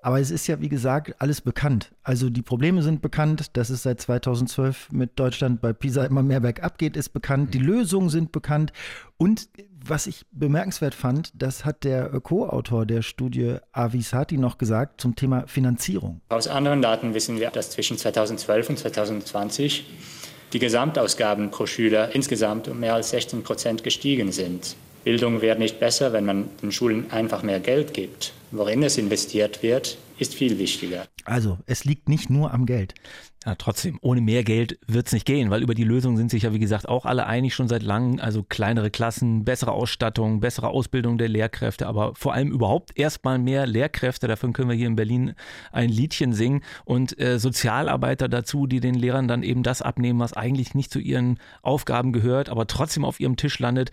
Aber 0.05 0.19
es 0.19 0.29
ist 0.29 0.45
ja, 0.45 0.61
wie 0.61 0.69
gesagt, 0.69 1.15
alles 1.17 1.41
bekannt. 1.41 1.91
Also 2.03 2.29
die 2.29 2.43
Probleme 2.43 2.83
sind 2.83 3.01
bekannt, 3.01 3.57
dass 3.57 3.71
es 3.71 3.81
seit 3.81 3.99
2012 3.99 4.91
mit 4.91 5.19
Deutschland 5.19 5.61
bei 5.61 5.73
PISA 5.73 6.05
immer 6.05 6.21
mehr 6.21 6.41
bergab 6.41 6.77
geht, 6.77 6.95
ist 6.95 7.09
bekannt. 7.09 7.55
Die 7.55 7.59
Lösungen 7.59 8.09
sind 8.09 8.31
bekannt. 8.31 8.71
Und 9.17 9.49
was 9.83 10.05
ich 10.05 10.23
bemerkenswert 10.31 10.93
fand, 10.93 11.31
das 11.33 11.65
hat 11.65 11.83
der 11.83 12.07
Co-Autor 12.19 12.85
der 12.85 13.01
Studie 13.01 13.55
Avisati 13.71 14.37
noch 14.37 14.59
gesagt 14.59 15.01
zum 15.01 15.15
Thema 15.15 15.47
Finanzierung. 15.47 16.21
Aus 16.29 16.47
anderen 16.47 16.83
Daten 16.83 17.15
wissen 17.15 17.39
wir, 17.39 17.49
dass 17.49 17.71
zwischen 17.71 17.97
2012 17.97 18.69
und 18.69 18.77
2020 18.77 19.87
die 20.53 20.59
Gesamtausgaben 20.59 21.49
pro 21.49 21.65
Schüler 21.65 22.13
insgesamt 22.13 22.67
um 22.67 22.79
mehr 22.79 22.93
als 22.93 23.09
16 23.09 23.41
Prozent 23.41 23.83
gestiegen 23.83 24.31
sind. 24.31 24.75
Bildung 25.05 25.41
wird 25.41 25.59
nicht 25.59 25.79
besser, 25.79 26.13
wenn 26.13 26.25
man 26.25 26.49
den 26.63 26.71
Schulen 26.71 27.11
einfach 27.11 27.43
mehr 27.43 27.59
Geld 27.59 27.93
gibt. 27.93 28.33
Worin 28.49 28.81
es 28.81 28.97
investiert 28.97 29.61
wird, 29.61 29.99
ist 30.17 30.33
viel 30.33 30.57
wichtiger. 30.57 31.05
Also, 31.25 31.59
es 31.67 31.85
liegt 31.85 32.09
nicht 32.09 32.31
nur 32.31 32.51
am 32.51 32.65
Geld. 32.65 32.95
Ja, 33.45 33.53
trotzdem, 33.53 33.99
ohne 34.01 34.21
mehr 34.21 34.43
Geld 34.43 34.79
wird 34.87 35.05
es 35.05 35.13
nicht 35.13 35.27
gehen, 35.27 35.51
weil 35.51 35.61
über 35.61 35.75
die 35.75 35.83
Lösung 35.83 36.17
sind 36.17 36.31
sich 36.31 36.43
ja, 36.43 36.53
wie 36.53 36.59
gesagt, 36.59 36.89
auch 36.89 37.05
alle 37.05 37.27
einig 37.27 37.53
schon 37.53 37.67
seit 37.67 37.83
langem. 37.83 38.19
Also 38.19 38.41
kleinere 38.41 38.89
Klassen, 38.89 39.45
bessere 39.45 39.71
Ausstattung, 39.71 40.39
bessere 40.39 40.69
Ausbildung 40.69 41.19
der 41.19 41.29
Lehrkräfte, 41.29 41.85
aber 41.85 42.15
vor 42.15 42.33
allem 42.33 42.51
überhaupt 42.51 42.97
erstmal 42.97 43.37
mehr 43.37 43.67
Lehrkräfte. 43.67 44.27
Davon 44.27 44.51
können 44.51 44.69
wir 44.69 44.75
hier 44.75 44.87
in 44.87 44.95
Berlin 44.95 45.35
ein 45.71 45.89
Liedchen 45.89 46.33
singen 46.33 46.61
und 46.85 47.19
äh, 47.19 47.37
Sozialarbeiter 47.37 48.29
dazu, 48.29 48.65
die 48.65 48.79
den 48.79 48.95
Lehrern 48.95 49.27
dann 49.27 49.43
eben 49.43 49.61
das 49.61 49.83
abnehmen, 49.83 50.19
was 50.19 50.33
eigentlich 50.33 50.73
nicht 50.73 50.91
zu 50.91 50.97
ihren 50.97 51.37
Aufgaben 51.61 52.13
gehört, 52.13 52.49
aber 52.49 52.65
trotzdem 52.65 53.05
auf 53.05 53.19
ihrem 53.19 53.35
Tisch 53.37 53.59
landet. 53.59 53.91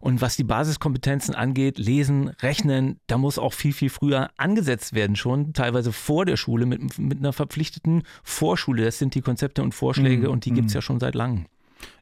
Und 0.00 0.22
was 0.22 0.36
die 0.36 0.44
Basiskompetenzen 0.44 1.34
angeht, 1.34 1.78
lesen, 1.78 2.28
rechnen, 2.40 2.98
da 3.06 3.18
muss 3.18 3.38
auch 3.38 3.52
viel, 3.52 3.74
viel 3.74 3.90
früher 3.90 4.30
angesetzt 4.38 4.94
werden, 4.94 5.14
schon 5.14 5.52
teilweise 5.52 5.92
vor 5.92 6.24
der 6.24 6.38
Schule 6.38 6.64
mit, 6.64 6.98
mit 6.98 7.18
einer 7.18 7.34
verpflichteten 7.34 8.02
Vorschule. 8.22 8.79
Das 8.80 8.98
sind 8.98 9.14
die 9.14 9.20
Konzepte 9.20 9.62
und 9.62 9.74
Vorschläge 9.74 10.28
mm, 10.28 10.30
und 10.30 10.44
die 10.44 10.52
gibt 10.52 10.68
es 10.68 10.74
ja 10.74 10.82
schon 10.82 11.00
seit 11.00 11.14
langem. 11.14 11.46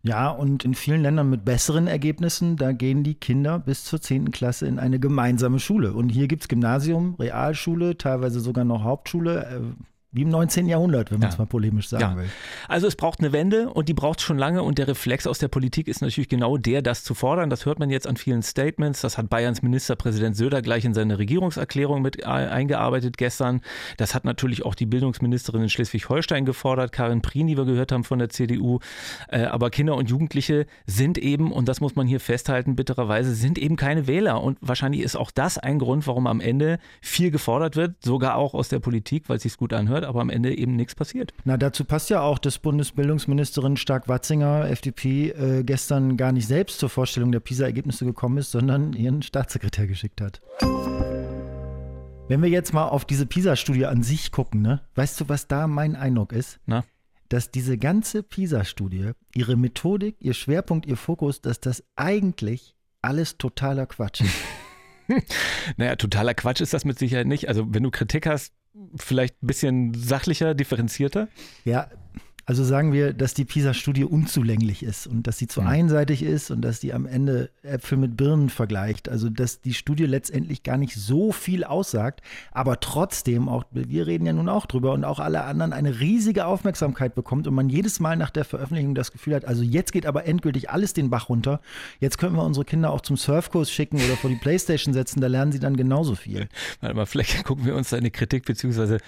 Ja, 0.02 0.30
und 0.30 0.64
in 0.64 0.74
vielen 0.74 1.02
Ländern 1.02 1.30
mit 1.30 1.44
besseren 1.44 1.86
Ergebnissen, 1.86 2.56
da 2.56 2.72
gehen 2.72 3.04
die 3.04 3.14
Kinder 3.14 3.58
bis 3.58 3.84
zur 3.84 4.00
10. 4.00 4.30
Klasse 4.30 4.66
in 4.66 4.78
eine 4.78 4.98
gemeinsame 4.98 5.60
Schule. 5.60 5.92
Und 5.92 6.08
hier 6.08 6.28
gibt 6.28 6.42
es 6.42 6.48
Gymnasium, 6.48 7.14
Realschule, 7.18 7.96
teilweise 7.98 8.40
sogar 8.40 8.64
noch 8.64 8.82
Hauptschule. 8.82 9.74
Wie 10.10 10.22
im 10.22 10.30
19. 10.30 10.66
Jahrhundert, 10.68 11.10
wenn 11.10 11.20
man 11.20 11.28
es 11.28 11.34
ja. 11.34 11.42
mal 11.42 11.46
polemisch 11.46 11.90
sagen 11.90 12.02
ja. 12.02 12.16
will. 12.16 12.30
Also 12.66 12.86
es 12.86 12.96
braucht 12.96 13.20
eine 13.20 13.32
Wende 13.32 13.68
und 13.68 13.90
die 13.90 13.94
braucht 13.94 14.20
es 14.20 14.24
schon 14.24 14.38
lange 14.38 14.62
und 14.62 14.78
der 14.78 14.88
Reflex 14.88 15.26
aus 15.26 15.38
der 15.38 15.48
Politik 15.48 15.86
ist 15.86 16.00
natürlich 16.00 16.30
genau 16.30 16.56
der, 16.56 16.80
das 16.80 17.04
zu 17.04 17.14
fordern. 17.14 17.50
Das 17.50 17.66
hört 17.66 17.78
man 17.78 17.90
jetzt 17.90 18.06
an 18.06 18.16
vielen 18.16 18.40
Statements. 18.42 19.02
Das 19.02 19.18
hat 19.18 19.28
Bayerns 19.28 19.60
Ministerpräsident 19.60 20.34
Söder 20.34 20.62
gleich 20.62 20.86
in 20.86 20.94
seine 20.94 21.18
Regierungserklärung 21.18 22.00
mit 22.00 22.24
eingearbeitet 22.24 23.18
gestern. 23.18 23.60
Das 23.98 24.14
hat 24.14 24.24
natürlich 24.24 24.64
auch 24.64 24.74
die 24.74 24.86
Bildungsministerin 24.86 25.62
in 25.62 25.68
Schleswig-Holstein 25.68 26.46
gefordert, 26.46 26.90
Karin 26.90 27.20
Prien, 27.20 27.46
die 27.46 27.58
wir 27.58 27.66
gehört 27.66 27.92
haben 27.92 28.04
von 28.04 28.18
der 28.18 28.30
CDU. 28.30 28.78
Äh, 29.28 29.44
aber 29.44 29.68
Kinder 29.68 29.94
und 29.94 30.08
Jugendliche 30.08 30.64
sind 30.86 31.18
eben, 31.18 31.52
und 31.52 31.68
das 31.68 31.82
muss 31.82 31.96
man 31.96 32.06
hier 32.06 32.20
festhalten, 32.20 32.76
bittererweise, 32.76 33.34
sind 33.34 33.58
eben 33.58 33.76
keine 33.76 34.06
Wähler. 34.06 34.42
Und 34.42 34.56
wahrscheinlich 34.62 35.02
ist 35.02 35.16
auch 35.16 35.30
das 35.30 35.58
ein 35.58 35.78
Grund, 35.78 36.06
warum 36.06 36.26
am 36.26 36.40
Ende 36.40 36.78
viel 37.02 37.30
gefordert 37.30 37.76
wird, 37.76 38.02
sogar 38.02 38.36
auch 38.36 38.54
aus 38.54 38.70
der 38.70 38.78
Politik, 38.78 39.28
weil 39.28 39.36
es 39.36 39.42
sich 39.42 39.58
gut 39.58 39.74
anhört 39.74 39.98
aber 40.08 40.20
am 40.22 40.30
Ende 40.30 40.56
eben 40.56 40.74
nichts 40.74 40.94
passiert. 40.94 41.32
Na, 41.44 41.56
dazu 41.56 41.84
passt 41.84 42.10
ja 42.10 42.22
auch, 42.22 42.38
dass 42.38 42.58
Bundesbildungsministerin 42.58 43.76
Stark-Watzinger, 43.76 44.68
FDP, 44.70 45.30
äh, 45.30 45.62
gestern 45.62 46.16
gar 46.16 46.32
nicht 46.32 46.48
selbst 46.48 46.78
zur 46.78 46.88
Vorstellung 46.88 47.30
der 47.30 47.40
PISA-Ergebnisse 47.40 48.04
gekommen 48.04 48.38
ist, 48.38 48.50
sondern 48.50 48.94
ihren 48.94 49.22
Staatssekretär 49.22 49.86
geschickt 49.86 50.20
hat. 50.20 50.40
Wenn 52.28 52.42
wir 52.42 52.48
jetzt 52.48 52.72
mal 52.74 52.88
auf 52.88 53.04
diese 53.04 53.26
PISA-Studie 53.26 53.86
an 53.86 54.02
sich 54.02 54.32
gucken, 54.32 54.62
ne? 54.62 54.82
weißt 54.94 55.20
du, 55.20 55.28
was 55.28 55.46
da 55.46 55.66
mein 55.66 55.94
Eindruck 55.94 56.32
ist? 56.32 56.58
Na? 56.66 56.84
Dass 57.28 57.50
diese 57.50 57.78
ganze 57.78 58.22
PISA-Studie, 58.22 59.12
ihre 59.34 59.56
Methodik, 59.56 60.16
ihr 60.20 60.34
Schwerpunkt, 60.34 60.86
ihr 60.86 60.96
Fokus, 60.96 61.42
dass 61.42 61.60
das 61.60 61.84
eigentlich 61.96 62.74
alles 63.02 63.38
totaler 63.38 63.86
Quatsch 63.86 64.22
ist. 64.22 64.34
naja, 65.76 65.96
totaler 65.96 66.34
Quatsch 66.34 66.60
ist 66.60 66.74
das 66.74 66.84
mit 66.84 66.98
Sicherheit 66.98 67.26
nicht. 67.26 67.48
Also 67.48 67.66
wenn 67.74 67.82
du 67.82 67.90
Kritik 67.90 68.26
hast, 68.26 68.52
vielleicht 68.96 69.42
ein 69.42 69.46
bisschen 69.46 69.94
sachlicher, 69.94 70.54
differenzierter? 70.54 71.28
Ja, 71.64 71.88
Also 72.48 72.64
sagen 72.64 72.94
wir, 72.94 73.12
dass 73.12 73.34
die 73.34 73.44
PISA-Studie 73.44 74.04
unzulänglich 74.04 74.82
ist 74.82 75.06
und 75.06 75.26
dass 75.26 75.36
sie 75.36 75.48
zu 75.48 75.60
mhm. 75.60 75.66
einseitig 75.66 76.22
ist 76.22 76.50
und 76.50 76.62
dass 76.62 76.80
die 76.80 76.94
am 76.94 77.04
Ende 77.04 77.50
Äpfel 77.62 77.98
mit 77.98 78.16
Birnen 78.16 78.48
vergleicht. 78.48 79.10
Also 79.10 79.28
dass 79.28 79.60
die 79.60 79.74
Studie 79.74 80.06
letztendlich 80.06 80.62
gar 80.62 80.78
nicht 80.78 80.94
so 80.94 81.30
viel 81.30 81.62
aussagt, 81.62 82.22
aber 82.50 82.80
trotzdem 82.80 83.50
auch, 83.50 83.64
wir 83.70 84.06
reden 84.06 84.24
ja 84.24 84.32
nun 84.32 84.48
auch 84.48 84.64
drüber 84.64 84.92
und 84.92 85.04
auch 85.04 85.20
alle 85.20 85.44
anderen 85.44 85.74
eine 85.74 86.00
riesige 86.00 86.46
Aufmerksamkeit 86.46 87.14
bekommt 87.14 87.46
und 87.46 87.52
man 87.52 87.68
jedes 87.68 88.00
Mal 88.00 88.16
nach 88.16 88.30
der 88.30 88.46
Veröffentlichung 88.46 88.94
das 88.94 89.12
Gefühl 89.12 89.34
hat, 89.34 89.44
also 89.44 89.62
jetzt 89.62 89.92
geht 89.92 90.06
aber 90.06 90.24
endgültig 90.24 90.70
alles 90.70 90.94
den 90.94 91.10
Bach 91.10 91.28
runter. 91.28 91.60
Jetzt 92.00 92.16
können 92.16 92.34
wir 92.34 92.44
unsere 92.44 92.64
Kinder 92.64 92.92
auch 92.92 93.02
zum 93.02 93.18
Surfkurs 93.18 93.70
schicken 93.70 93.96
oder 93.96 94.16
vor 94.16 94.30
die 94.30 94.36
Playstation 94.36 94.94
setzen, 94.94 95.20
da 95.20 95.26
lernen 95.26 95.52
sie 95.52 95.60
dann 95.60 95.76
genauso 95.76 96.14
viel. 96.14 96.48
Warte 96.80 96.96
mal, 96.96 97.04
vielleicht 97.04 97.44
gucken 97.44 97.66
wir 97.66 97.76
uns 97.76 97.92
eine 97.92 98.10
Kritik 98.10 98.46
beziehungsweise 98.46 99.00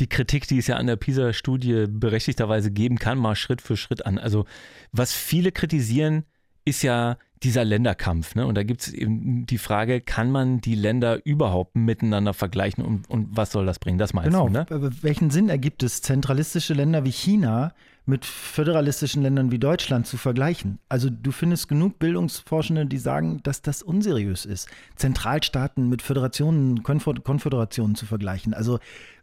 die 0.00 0.08
Kritik, 0.08 0.48
die 0.48 0.58
es 0.58 0.66
ja 0.66 0.76
an 0.76 0.86
der 0.86 0.96
PISA-Studie 0.96 1.86
berechtigterweise 1.88 2.70
geben 2.70 2.98
kann, 2.98 3.18
mal 3.18 3.36
Schritt 3.36 3.62
für 3.62 3.76
Schritt 3.76 4.06
an. 4.06 4.18
Also 4.18 4.44
was 4.92 5.12
viele 5.12 5.52
kritisieren, 5.52 6.24
ist 6.64 6.82
ja 6.82 7.18
dieser 7.42 7.64
Länderkampf. 7.64 8.34
Ne? 8.34 8.46
Und 8.46 8.54
da 8.54 8.62
gibt 8.62 8.80
es 8.82 8.92
eben 8.92 9.44
die 9.46 9.58
Frage, 9.58 10.00
kann 10.00 10.30
man 10.30 10.60
die 10.60 10.74
Länder 10.74 11.24
überhaupt 11.26 11.76
miteinander 11.76 12.32
vergleichen 12.32 12.84
und, 12.84 13.08
und 13.10 13.36
was 13.36 13.52
soll 13.52 13.66
das 13.66 13.78
bringen? 13.78 13.98
Das 13.98 14.14
meinst 14.14 14.30
genau. 14.30 14.46
du, 14.48 14.52
ne? 14.52 14.92
Welchen 15.02 15.30
Sinn 15.30 15.50
ergibt 15.50 15.82
es, 15.82 16.00
zentralistische 16.00 16.72
Länder 16.72 17.04
wie 17.04 17.12
China 17.12 17.74
mit 18.06 18.24
föderalistischen 18.24 19.22
Ländern 19.22 19.50
wie 19.50 19.58
Deutschland 19.58 20.06
zu 20.06 20.16
vergleichen? 20.16 20.78
Also 20.88 21.10
du 21.10 21.32
findest 21.32 21.68
genug 21.68 21.98
Bildungsforschende, 21.98 22.86
die 22.86 22.98
sagen, 22.98 23.40
dass 23.42 23.60
das 23.60 23.82
unseriös 23.82 24.46
ist, 24.46 24.68
Zentralstaaten 24.96 25.88
mit 25.90 26.00
Föderationen, 26.00 26.82
Konföderationen 26.82 27.94
zu 27.94 28.06
vergleichen. 28.06 28.54
Also 28.54 28.78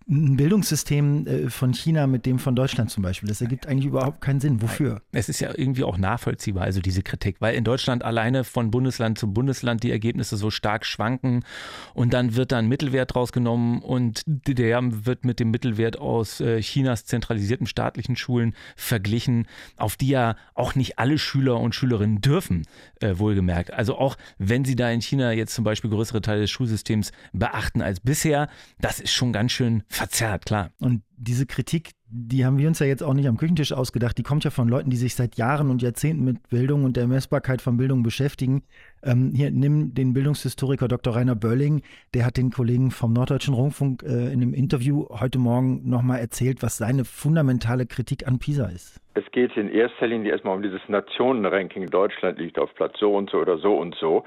ein 0.09 0.35
Bildungssystem 0.35 1.27
äh, 1.27 1.49
von 1.49 1.73
China 1.73 2.07
mit 2.07 2.25
dem 2.25 2.39
von 2.39 2.55
Deutschland 2.55 2.89
zum 2.89 3.03
Beispiel. 3.03 3.29
Das 3.29 3.41
ergibt 3.41 3.67
eigentlich 3.67 3.85
überhaupt 3.85 4.21
keinen 4.21 4.39
Sinn. 4.39 4.61
Wofür? 4.61 5.01
Es 5.11 5.29
ist 5.29 5.39
ja 5.39 5.51
irgendwie 5.55 5.83
auch 5.83 5.97
nachvollziehbar, 5.97 6.63
also 6.63 6.81
diese 6.81 7.03
Kritik, 7.03 7.37
weil 7.39 7.55
in 7.55 7.63
Deutschland 7.63 8.03
alleine 8.03 8.43
von 8.43 8.71
Bundesland 8.71 9.17
zu 9.17 9.31
Bundesland 9.31 9.83
die 9.83 9.91
Ergebnisse 9.91 10.37
so 10.37 10.49
stark 10.49 10.85
schwanken 10.85 11.43
und 11.93 12.13
dann 12.13 12.35
wird 12.35 12.51
da 12.51 12.57
ein 12.57 12.67
Mittelwert 12.67 13.15
rausgenommen 13.15 13.81
und 13.81 14.23
der 14.25 14.81
wird 15.05 15.25
mit 15.25 15.39
dem 15.39 15.51
Mittelwert 15.51 15.99
aus 15.99 16.39
äh, 16.39 16.61
Chinas 16.61 17.05
zentralisierten 17.05 17.67
staatlichen 17.67 18.15
Schulen 18.15 18.55
verglichen, 18.75 19.47
auf 19.77 19.97
die 19.97 20.09
ja 20.09 20.35
auch 20.55 20.75
nicht 20.75 20.97
alle 20.97 21.17
Schüler 21.17 21.59
und 21.59 21.75
Schülerinnen 21.75 22.21
dürfen, 22.21 22.65
äh, 23.01 23.17
wohlgemerkt. 23.17 23.71
Also 23.71 23.97
auch 23.97 24.17
wenn 24.37 24.65
sie 24.65 24.75
da 24.75 24.89
in 24.89 25.01
China 25.01 25.31
jetzt 25.31 25.53
zum 25.53 25.63
Beispiel 25.63 25.89
größere 25.89 26.21
Teile 26.21 26.41
des 26.41 26.51
Schulsystems 26.51 27.11
beachten 27.33 27.81
als 27.81 27.99
bisher, 27.99 28.49
das 28.79 28.99
ist 28.99 29.11
schon 29.11 29.33
ganz 29.33 29.51
schön 29.51 29.83
verzerrt, 29.91 30.45
klar. 30.45 30.71
Und 30.79 31.03
diese 31.17 31.45
Kritik, 31.45 31.91
die 32.13 32.45
haben 32.45 32.57
wir 32.57 32.67
uns 32.67 32.79
ja 32.79 32.85
jetzt 32.85 33.03
auch 33.03 33.13
nicht 33.13 33.27
am 33.27 33.37
Küchentisch 33.37 33.71
ausgedacht, 33.71 34.17
die 34.17 34.23
kommt 34.23 34.43
ja 34.43 34.51
von 34.51 34.67
Leuten, 34.67 34.89
die 34.89 34.97
sich 34.97 35.15
seit 35.15 35.37
Jahren 35.37 35.69
und 35.69 35.81
Jahrzehnten 35.81 36.25
mit 36.25 36.49
Bildung 36.49 36.83
und 36.83 36.97
der 36.97 37.07
Messbarkeit 37.07 37.61
von 37.61 37.77
Bildung 37.77 38.03
beschäftigen. 38.03 38.63
Ähm, 39.01 39.31
hier 39.33 39.49
nimm 39.49 39.93
den 39.93 40.13
Bildungshistoriker 40.13 40.89
Dr. 40.89 41.15
Rainer 41.15 41.35
Börling, 41.35 41.83
der 42.13 42.25
hat 42.25 42.35
den 42.35 42.51
Kollegen 42.51 42.91
vom 42.91 43.13
Norddeutschen 43.13 43.53
Rundfunk 43.53 44.03
äh, 44.03 44.31
in 44.31 44.41
einem 44.41 44.53
Interview 44.53 45.07
heute 45.09 45.39
Morgen 45.39 45.89
nochmal 45.89 46.19
erzählt, 46.19 46.61
was 46.61 46.77
seine 46.77 47.05
fundamentale 47.05 47.85
Kritik 47.85 48.27
an 48.27 48.39
PISA 48.39 48.65
ist. 48.65 48.99
Es 49.13 49.29
geht 49.31 49.55
in 49.57 49.69
erster 49.69 50.07
Linie 50.07 50.31
erstmal 50.31 50.55
um 50.55 50.63
dieses 50.63 50.81
Nationenranking. 50.87 51.87
Deutschland 51.87 52.39
liegt 52.39 52.57
auf 52.57 52.73
Platz 52.75 52.97
so 52.99 53.13
und 53.13 53.29
so 53.29 53.39
oder 53.39 53.57
so 53.57 53.75
und 53.77 53.95
so. 53.95 54.23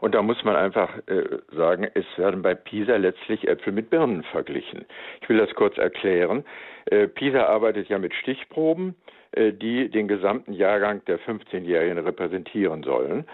Und 0.00 0.14
da 0.14 0.22
muss 0.22 0.42
man 0.44 0.56
einfach 0.56 0.90
äh, 1.06 1.38
sagen, 1.54 1.86
es 1.94 2.04
werden 2.16 2.42
bei 2.42 2.54
PISA 2.54 2.96
letztlich 2.96 3.48
Äpfel 3.48 3.72
mit 3.72 3.88
Birnen 3.88 4.22
verglichen. 4.24 4.84
Ich 5.22 5.28
will 5.28 5.38
das 5.38 5.54
kurz 5.54 5.78
erklären. 5.78 6.44
Äh, 6.90 7.08
PISA 7.08 7.46
arbeitet 7.46 7.88
ja 7.88 7.98
mit 7.98 8.14
Stichproben, 8.14 8.94
äh, 9.32 9.52
die 9.52 9.88
den 9.88 10.08
gesamten 10.08 10.52
Jahrgang 10.52 11.04
der 11.06 11.18
15-Jährigen 11.20 11.98
repräsentieren 11.98 12.82
sollen. 12.82 13.24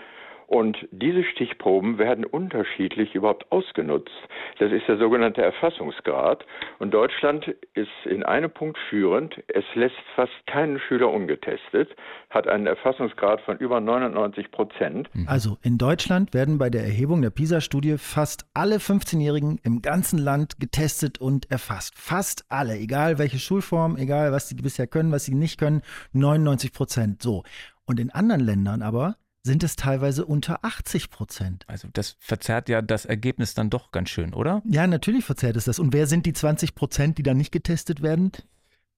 Und 0.47 0.77
diese 0.91 1.25
Stichproben 1.25 1.99
werden 1.99 2.25
unterschiedlich 2.25 3.15
überhaupt 3.15 3.51
ausgenutzt. 3.51 4.13
Das 4.59 4.71
ist 4.71 4.87
der 4.87 4.99
sogenannte 4.99 5.43
Erfassungsgrad. 5.43 6.45
Und 6.79 6.93
Deutschland 6.93 7.47
ist 7.75 7.91
in 8.05 8.23
einem 8.23 8.51
Punkt 8.51 8.79
führend. 8.91 9.43
Es 9.49 9.65
lässt 9.75 9.97
fast 10.15 10.33
keinen 10.47 10.79
Schüler 10.79 11.11
ungetestet, 11.11 11.89
hat 12.31 12.49
einen 12.49 12.67
Erfassungsgrad 12.67 13.41
von 13.43 13.57
über 13.59 13.81
99 13.81 14.51
Prozent. 14.51 15.09
Mhm. 15.15 15.27
Also 15.29 15.57
in 15.63 15.79
Deutschland 15.79 16.35
werden 16.35 16.59
bei 16.59 16.71
der 16.71 16.83
Erhebung 16.83 17.23
der 17.23 17.31
PISA-Studie 17.31 17.97
fast 17.99 18.47
alle 18.55 18.77
15-Jährigen 18.77 19.59
im 19.63 19.81
ganzen 19.83 20.19
Land 20.19 20.61
getestet 20.61 21.19
und 21.19 21.51
erfasst. 21.51 21.99
Fast 21.99 22.45
alle, 22.49 22.77
egal 22.77 23.19
welche 23.19 23.39
Schulform, 23.39 23.97
egal 23.97 24.33
was 24.33 24.49
sie 24.49 24.55
bisher 24.55 24.87
können, 24.87 25.13
was 25.13 25.25
sie 25.25 25.35
nicht 25.35 25.59
können, 25.59 25.83
99 26.13 26.73
Prozent. 26.73 27.23
So. 27.23 27.43
Und 27.85 27.99
in 28.01 28.11
anderen 28.11 28.43
Ländern 28.43 28.83
aber 28.83 29.17
sind 29.43 29.63
es 29.65 29.77
teilweise 29.77 30.25
unter 30.25 30.61
80 30.63 31.11
Prozent. 31.11 31.65
Also 31.67 31.89
das 31.93 32.17
verzerrt 32.21 32.69
ja 32.69 32.81
das 32.81 33.05
Ergebnis 33.05 33.55
dann 33.55 33.71
doch 33.71 33.91
ganz 33.91 34.11
schön, 34.11 34.35
oder? 34.35 34.63
Ja, 34.65 34.87
natürlich 34.87 35.25
verzerrt 35.25 35.57
es 35.57 35.65
das. 35.65 35.79
Und 35.79 35.93
wer 35.93 36.07
sind 36.07 36.27
die 36.27 36.33
20 36.33 36.75
Prozent, 36.75 37.19
die 37.19 37.23
dann 37.23 37.37
nicht 37.37 37.53
getestet 37.53 38.03
werden? 38.03 38.33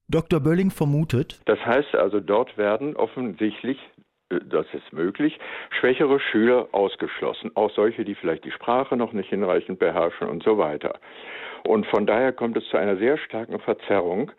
Dr. 0.08 0.40
Bölling 0.40 0.70
vermutet. 0.70 1.40
Das 1.46 1.58
heißt 1.64 1.94
also, 1.94 2.20
dort 2.20 2.58
werden 2.58 2.94
offensichtlich 2.94 3.78
äh, 4.30 4.40
das 4.44 4.66
ist 4.72 4.92
möglich, 4.92 5.38
schwächere 5.80 6.20
Schüler 6.20 6.68
ausgeschlossen, 6.72 7.50
auch 7.54 7.70
solche, 7.70 8.04
die 8.04 8.14
vielleicht 8.14 8.44
die 8.44 8.50
Sprache 8.50 8.96
noch 8.96 9.12
nicht 9.12 9.30
hinreichend 9.30 9.78
beherrschen 9.78 10.28
und 10.28 10.42
so 10.42 10.58
weiter. 10.58 11.00
Und 11.64 11.86
von 11.86 12.06
daher 12.06 12.32
kommt 12.32 12.56
es 12.56 12.68
zu 12.68 12.76
einer 12.76 12.96
sehr 12.98 13.16
starken 13.16 13.58
Verzerrung. 13.60 14.30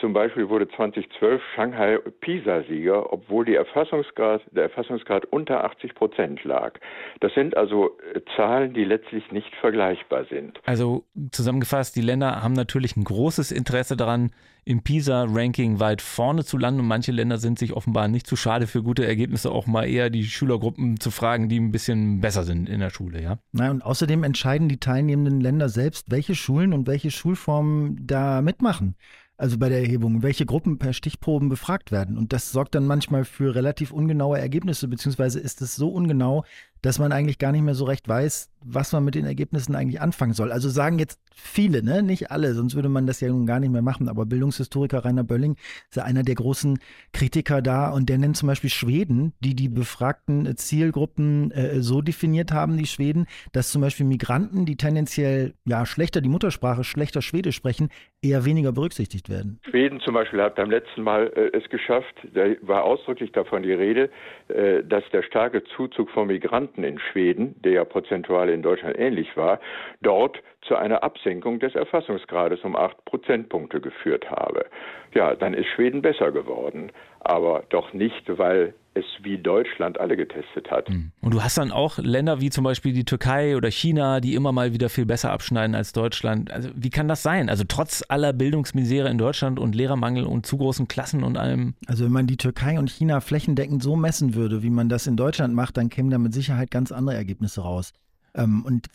Zum 0.00 0.12
Beispiel 0.12 0.48
wurde 0.48 0.68
2012 0.68 1.40
Shanghai 1.54 1.98
PISA-Sieger, 2.20 3.12
obwohl 3.12 3.44
die 3.44 3.54
Erfassungsgrad, 3.54 4.42
der 4.50 4.64
Erfassungsgrad 4.64 5.24
unter 5.26 5.64
80 5.64 5.94
Prozent 5.94 6.42
lag. 6.42 6.74
Das 7.20 7.32
sind 7.34 7.56
also 7.56 7.96
äh, 8.12 8.20
Zahlen, 8.36 8.74
die 8.74 8.84
letztlich 8.84 9.30
nicht 9.30 9.54
vergleichbar 9.60 10.24
sind. 10.24 10.60
Also 10.64 11.04
zusammengefasst, 11.30 11.94
die 11.94 12.00
Länder 12.00 12.42
haben 12.42 12.54
natürlich 12.54 12.96
ein 12.96 13.04
großes 13.04 13.52
Interesse 13.52 13.96
daran, 13.96 14.32
im 14.64 14.82
PISA-Ranking 14.82 15.78
weit 15.78 16.00
vorne 16.00 16.44
zu 16.44 16.56
landen 16.56 16.80
und 16.80 16.86
manche 16.86 17.12
Länder 17.12 17.36
sind 17.38 17.58
sich 17.58 17.74
offenbar 17.74 18.08
nicht 18.08 18.26
zu 18.26 18.34
schade 18.34 18.66
für 18.66 18.82
gute 18.82 19.06
Ergebnisse, 19.06 19.52
auch 19.52 19.66
mal 19.66 19.84
eher 19.84 20.08
die 20.10 20.24
Schülergruppen 20.24 20.98
zu 20.98 21.10
fragen, 21.10 21.48
die 21.48 21.60
ein 21.60 21.70
bisschen 21.70 22.20
besser 22.20 22.44
sind 22.44 22.68
in 22.68 22.80
der 22.80 22.90
Schule, 22.90 23.22
ja? 23.22 23.38
Na, 23.52 23.70
und 23.70 23.82
außerdem 23.82 24.24
entscheiden 24.24 24.68
die 24.68 24.80
teilnehmenden 24.80 25.40
Länder 25.40 25.68
selbst, 25.68 26.10
welche 26.10 26.34
Schulen 26.34 26.72
und 26.72 26.86
welche 26.86 27.10
Schulformen 27.10 28.06
da 28.06 28.40
mitmachen 28.40 28.96
also 29.36 29.58
bei 29.58 29.68
der 29.68 29.80
Erhebung, 29.80 30.22
welche 30.22 30.46
Gruppen 30.46 30.78
per 30.78 30.92
Stichproben 30.92 31.48
befragt 31.48 31.90
werden. 31.90 32.16
Und 32.16 32.32
das 32.32 32.52
sorgt 32.52 32.74
dann 32.74 32.86
manchmal 32.86 33.24
für 33.24 33.54
relativ 33.54 33.90
ungenaue 33.92 34.38
Ergebnisse, 34.38 34.88
beziehungsweise 34.88 35.40
ist 35.40 35.60
es 35.60 35.74
so 35.76 35.88
ungenau, 35.88 36.44
dass 36.84 36.98
man 36.98 37.12
eigentlich 37.12 37.38
gar 37.38 37.50
nicht 37.50 37.62
mehr 37.62 37.74
so 37.74 37.86
recht 37.86 38.06
weiß, 38.06 38.50
was 38.62 38.92
man 38.92 39.04
mit 39.04 39.14
den 39.14 39.24
Ergebnissen 39.24 39.74
eigentlich 39.74 40.02
anfangen 40.02 40.34
soll. 40.34 40.52
Also 40.52 40.68
sagen 40.68 40.98
jetzt 40.98 41.18
viele, 41.34 41.82
ne? 41.82 42.02
nicht 42.02 42.30
alle, 42.30 42.52
sonst 42.52 42.74
würde 42.74 42.90
man 42.90 43.06
das 43.06 43.20
ja 43.20 43.28
nun 43.28 43.46
gar 43.46 43.58
nicht 43.58 43.70
mehr 43.70 43.80
machen. 43.80 44.06
Aber 44.06 44.26
Bildungshistoriker 44.26 45.02
Rainer 45.02 45.24
Bölling 45.24 45.56
ist 45.88 45.96
ja 45.96 46.04
einer 46.04 46.22
der 46.22 46.34
großen 46.34 46.78
Kritiker 47.14 47.62
da 47.62 47.90
und 47.90 48.10
der 48.10 48.18
nennt 48.18 48.36
zum 48.36 48.48
Beispiel 48.48 48.68
Schweden, 48.68 49.32
die 49.40 49.54
die 49.54 49.70
befragten 49.70 50.56
Zielgruppen 50.56 51.50
äh, 51.52 51.80
so 51.80 52.02
definiert 52.02 52.52
haben, 52.52 52.76
die 52.76 52.86
Schweden, 52.86 53.26
dass 53.52 53.72
zum 53.72 53.80
Beispiel 53.80 54.04
Migranten, 54.04 54.66
die 54.66 54.76
tendenziell 54.76 55.54
ja 55.64 55.86
schlechter 55.86 56.20
die 56.20 56.28
Muttersprache, 56.28 56.84
schlechter 56.84 57.22
Schwedisch 57.22 57.56
sprechen, 57.56 57.88
eher 58.22 58.44
weniger 58.44 58.72
berücksichtigt 58.72 59.30
werden. 59.30 59.58
Schweden 59.68 60.00
zum 60.00 60.14
Beispiel 60.14 60.42
hat 60.42 60.56
beim 60.56 60.70
letzten 60.70 61.02
Mal 61.02 61.32
äh, 61.34 61.56
es 61.56 61.68
geschafft, 61.70 62.14
da 62.34 62.44
war 62.62 62.84
ausdrücklich 62.84 63.32
davon 63.32 63.62
die 63.62 63.72
Rede, 63.72 64.10
äh, 64.48 64.82
dass 64.84 65.04
der 65.12 65.22
starke 65.22 65.62
Zuzug 65.76 66.10
von 66.10 66.26
Migranten 66.26 66.73
Migranten 66.74 66.84
in 66.84 66.98
Schweden, 66.98 67.54
der 67.62 67.72
ja 67.72 67.84
prozentual 67.84 68.48
in 68.48 68.62
Deutschland 68.62 68.98
ähnlich 68.98 69.36
war, 69.36 69.60
dort 70.02 70.42
zu 70.62 70.76
einer 70.76 71.02
Absenkung 71.02 71.58
des 71.58 71.74
Erfassungsgrades 71.74 72.60
um 72.64 72.76
acht 72.76 73.04
Prozentpunkte 73.04 73.80
geführt 73.80 74.30
habe. 74.30 74.66
Ja, 75.14 75.34
dann 75.34 75.54
ist 75.54 75.66
Schweden 75.68 76.02
besser 76.02 76.32
geworden, 76.32 76.90
aber 77.20 77.64
doch 77.68 77.92
nicht, 77.92 78.38
weil 78.38 78.74
es 78.94 79.04
wie 79.22 79.38
Deutschland 79.38 79.98
alle 79.98 80.16
getestet 80.16 80.70
hat. 80.70 80.88
Hm. 80.88 81.10
Und 81.20 81.34
du 81.34 81.42
hast 81.42 81.58
dann 81.58 81.72
auch 81.72 81.98
Länder 81.98 82.40
wie 82.40 82.50
zum 82.50 82.64
Beispiel 82.64 82.92
die 82.92 83.04
Türkei 83.04 83.56
oder 83.56 83.70
China, 83.70 84.20
die 84.20 84.34
immer 84.34 84.52
mal 84.52 84.72
wieder 84.72 84.88
viel 84.88 85.06
besser 85.06 85.32
abschneiden 85.32 85.74
als 85.74 85.92
Deutschland. 85.92 86.50
Also 86.50 86.70
wie 86.74 86.90
kann 86.90 87.08
das 87.08 87.22
sein? 87.22 87.48
Also 87.48 87.64
trotz 87.66 88.04
aller 88.08 88.32
Bildungsmisere 88.32 89.08
in 89.08 89.18
Deutschland 89.18 89.58
und 89.58 89.74
Lehrermangel 89.74 90.24
und 90.24 90.46
zu 90.46 90.56
großen 90.56 90.88
Klassen 90.88 91.24
und 91.24 91.36
allem. 91.36 91.74
Also 91.86 92.04
wenn 92.04 92.12
man 92.12 92.26
die 92.26 92.36
Türkei 92.36 92.78
und 92.78 92.90
China 92.90 93.20
flächendeckend 93.20 93.82
so 93.82 93.96
messen 93.96 94.34
würde, 94.34 94.62
wie 94.62 94.70
man 94.70 94.88
das 94.88 95.06
in 95.06 95.16
Deutschland 95.16 95.54
macht, 95.54 95.76
dann 95.76 95.88
kämen 95.88 96.10
da 96.10 96.18
mit 96.18 96.32
Sicherheit 96.32 96.70
ganz 96.70 96.92
andere 96.92 97.16
Ergebnisse 97.16 97.62
raus. 97.62 97.92
Ähm, 98.34 98.64
und 98.64 98.88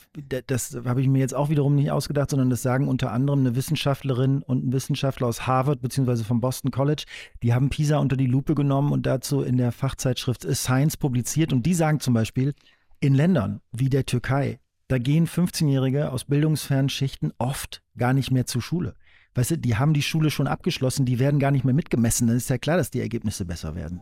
das 0.47 0.77
habe 0.85 1.01
ich 1.01 1.07
mir 1.07 1.19
jetzt 1.19 1.33
auch 1.33 1.49
wiederum 1.49 1.75
nicht 1.75 1.91
ausgedacht, 1.91 2.29
sondern 2.29 2.49
das 2.49 2.61
sagen 2.61 2.87
unter 2.87 3.11
anderem 3.11 3.39
eine 3.39 3.55
Wissenschaftlerin 3.55 4.41
und 4.43 4.65
ein 4.65 4.73
Wissenschaftler 4.73 5.27
aus 5.27 5.47
Harvard 5.47 5.81
bzw. 5.81 6.23
vom 6.23 6.41
Boston 6.41 6.71
College. 6.71 7.05
Die 7.41 7.53
haben 7.53 7.69
PISA 7.69 7.97
unter 7.97 8.17
die 8.17 8.27
Lupe 8.27 8.55
genommen 8.55 8.91
und 8.91 9.05
dazu 9.05 9.41
in 9.41 9.57
der 9.57 9.71
Fachzeitschrift 9.71 10.45
Science 10.55 10.97
publiziert. 10.97 11.53
Und 11.53 11.65
die 11.65 11.73
sagen 11.73 11.99
zum 11.99 12.13
Beispiel, 12.13 12.53
in 12.99 13.13
Ländern 13.13 13.61
wie 13.71 13.89
der 13.89 14.05
Türkei, 14.05 14.59
da 14.89 14.97
gehen 14.97 15.27
15-Jährige 15.27 16.11
aus 16.11 16.25
bildungsfernen 16.25 16.89
Schichten 16.89 17.31
oft 17.37 17.83
gar 17.97 18.13
nicht 18.13 18.31
mehr 18.31 18.45
zur 18.45 18.61
Schule. 18.61 18.95
weißt 19.35 19.51
du, 19.51 19.57
die 19.57 19.77
haben 19.77 19.93
die 19.93 20.01
Schule 20.01 20.31
schon 20.31 20.47
abgeschlossen, 20.47 21.05
die 21.05 21.19
werden 21.19 21.39
gar 21.39 21.51
nicht 21.51 21.63
mehr 21.63 21.75
mitgemessen. 21.75 22.27
Dann 22.27 22.37
ist 22.37 22.49
ja 22.49 22.57
klar, 22.57 22.77
dass 22.77 22.89
die 22.89 22.99
Ergebnisse 22.99 23.45
besser 23.45 23.75
werden. 23.75 24.01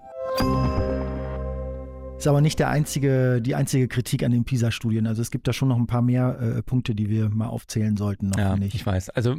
Ist 2.17 2.25
aber 2.25 2.41
nicht 2.41 2.57
der 2.57 2.69
einzige, 2.69 3.41
die 3.43 3.53
einzige 3.53 3.87
Kritik 3.87 4.23
an 4.23 4.31
den 4.31 4.43
PISA-Studien. 4.43 5.05
Also 5.05 5.21
es 5.21 5.29
gibt 5.29 5.47
da 5.47 5.53
schon 5.53 5.67
noch 5.67 5.77
ein 5.77 5.85
paar 5.85 6.01
mehr 6.01 6.39
äh, 6.39 6.63
Punkte, 6.63 6.95
die 6.95 7.09
wir 7.09 7.29
mal 7.29 7.45
aufzählen 7.45 7.95
sollten. 7.95 8.29
Noch, 8.29 8.39
ja, 8.39 8.55
nicht. 8.57 8.73
ich 8.73 8.83
weiß. 8.83 9.11
Also 9.11 9.35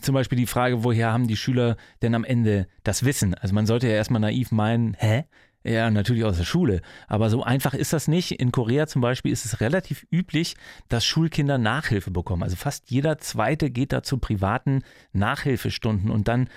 zum 0.00 0.14
Beispiel 0.14 0.38
die 0.38 0.46
Frage, 0.46 0.84
woher 0.84 1.12
haben 1.12 1.26
die 1.26 1.36
Schüler 1.36 1.76
denn 2.02 2.14
am 2.14 2.22
Ende 2.22 2.68
das 2.84 3.04
Wissen? 3.04 3.34
Also 3.34 3.52
man 3.52 3.66
sollte 3.66 3.88
ja 3.88 3.94
erstmal 3.94 4.20
naiv 4.20 4.52
meinen, 4.52 4.94
hä? 4.96 5.24
Ja, 5.64 5.90
natürlich 5.90 6.24
aus 6.24 6.38
der 6.38 6.44
Schule. 6.44 6.80
Aber 7.06 7.28
so 7.28 7.42
einfach 7.42 7.74
ist 7.74 7.92
das 7.92 8.08
nicht. 8.08 8.30
In 8.30 8.52
Korea 8.52 8.86
zum 8.86 9.02
Beispiel 9.02 9.32
ist 9.32 9.44
es 9.44 9.60
relativ 9.60 10.06
üblich, 10.10 10.56
dass 10.88 11.04
Schulkinder 11.04 11.58
Nachhilfe 11.58 12.10
bekommen. 12.10 12.44
Also 12.44 12.56
fast 12.56 12.90
jeder 12.90 13.18
Zweite 13.18 13.70
geht 13.70 13.92
da 13.92 14.02
zu 14.02 14.18
privaten 14.18 14.82
Nachhilfestunden 15.12 16.10
und 16.10 16.28
dann 16.28 16.48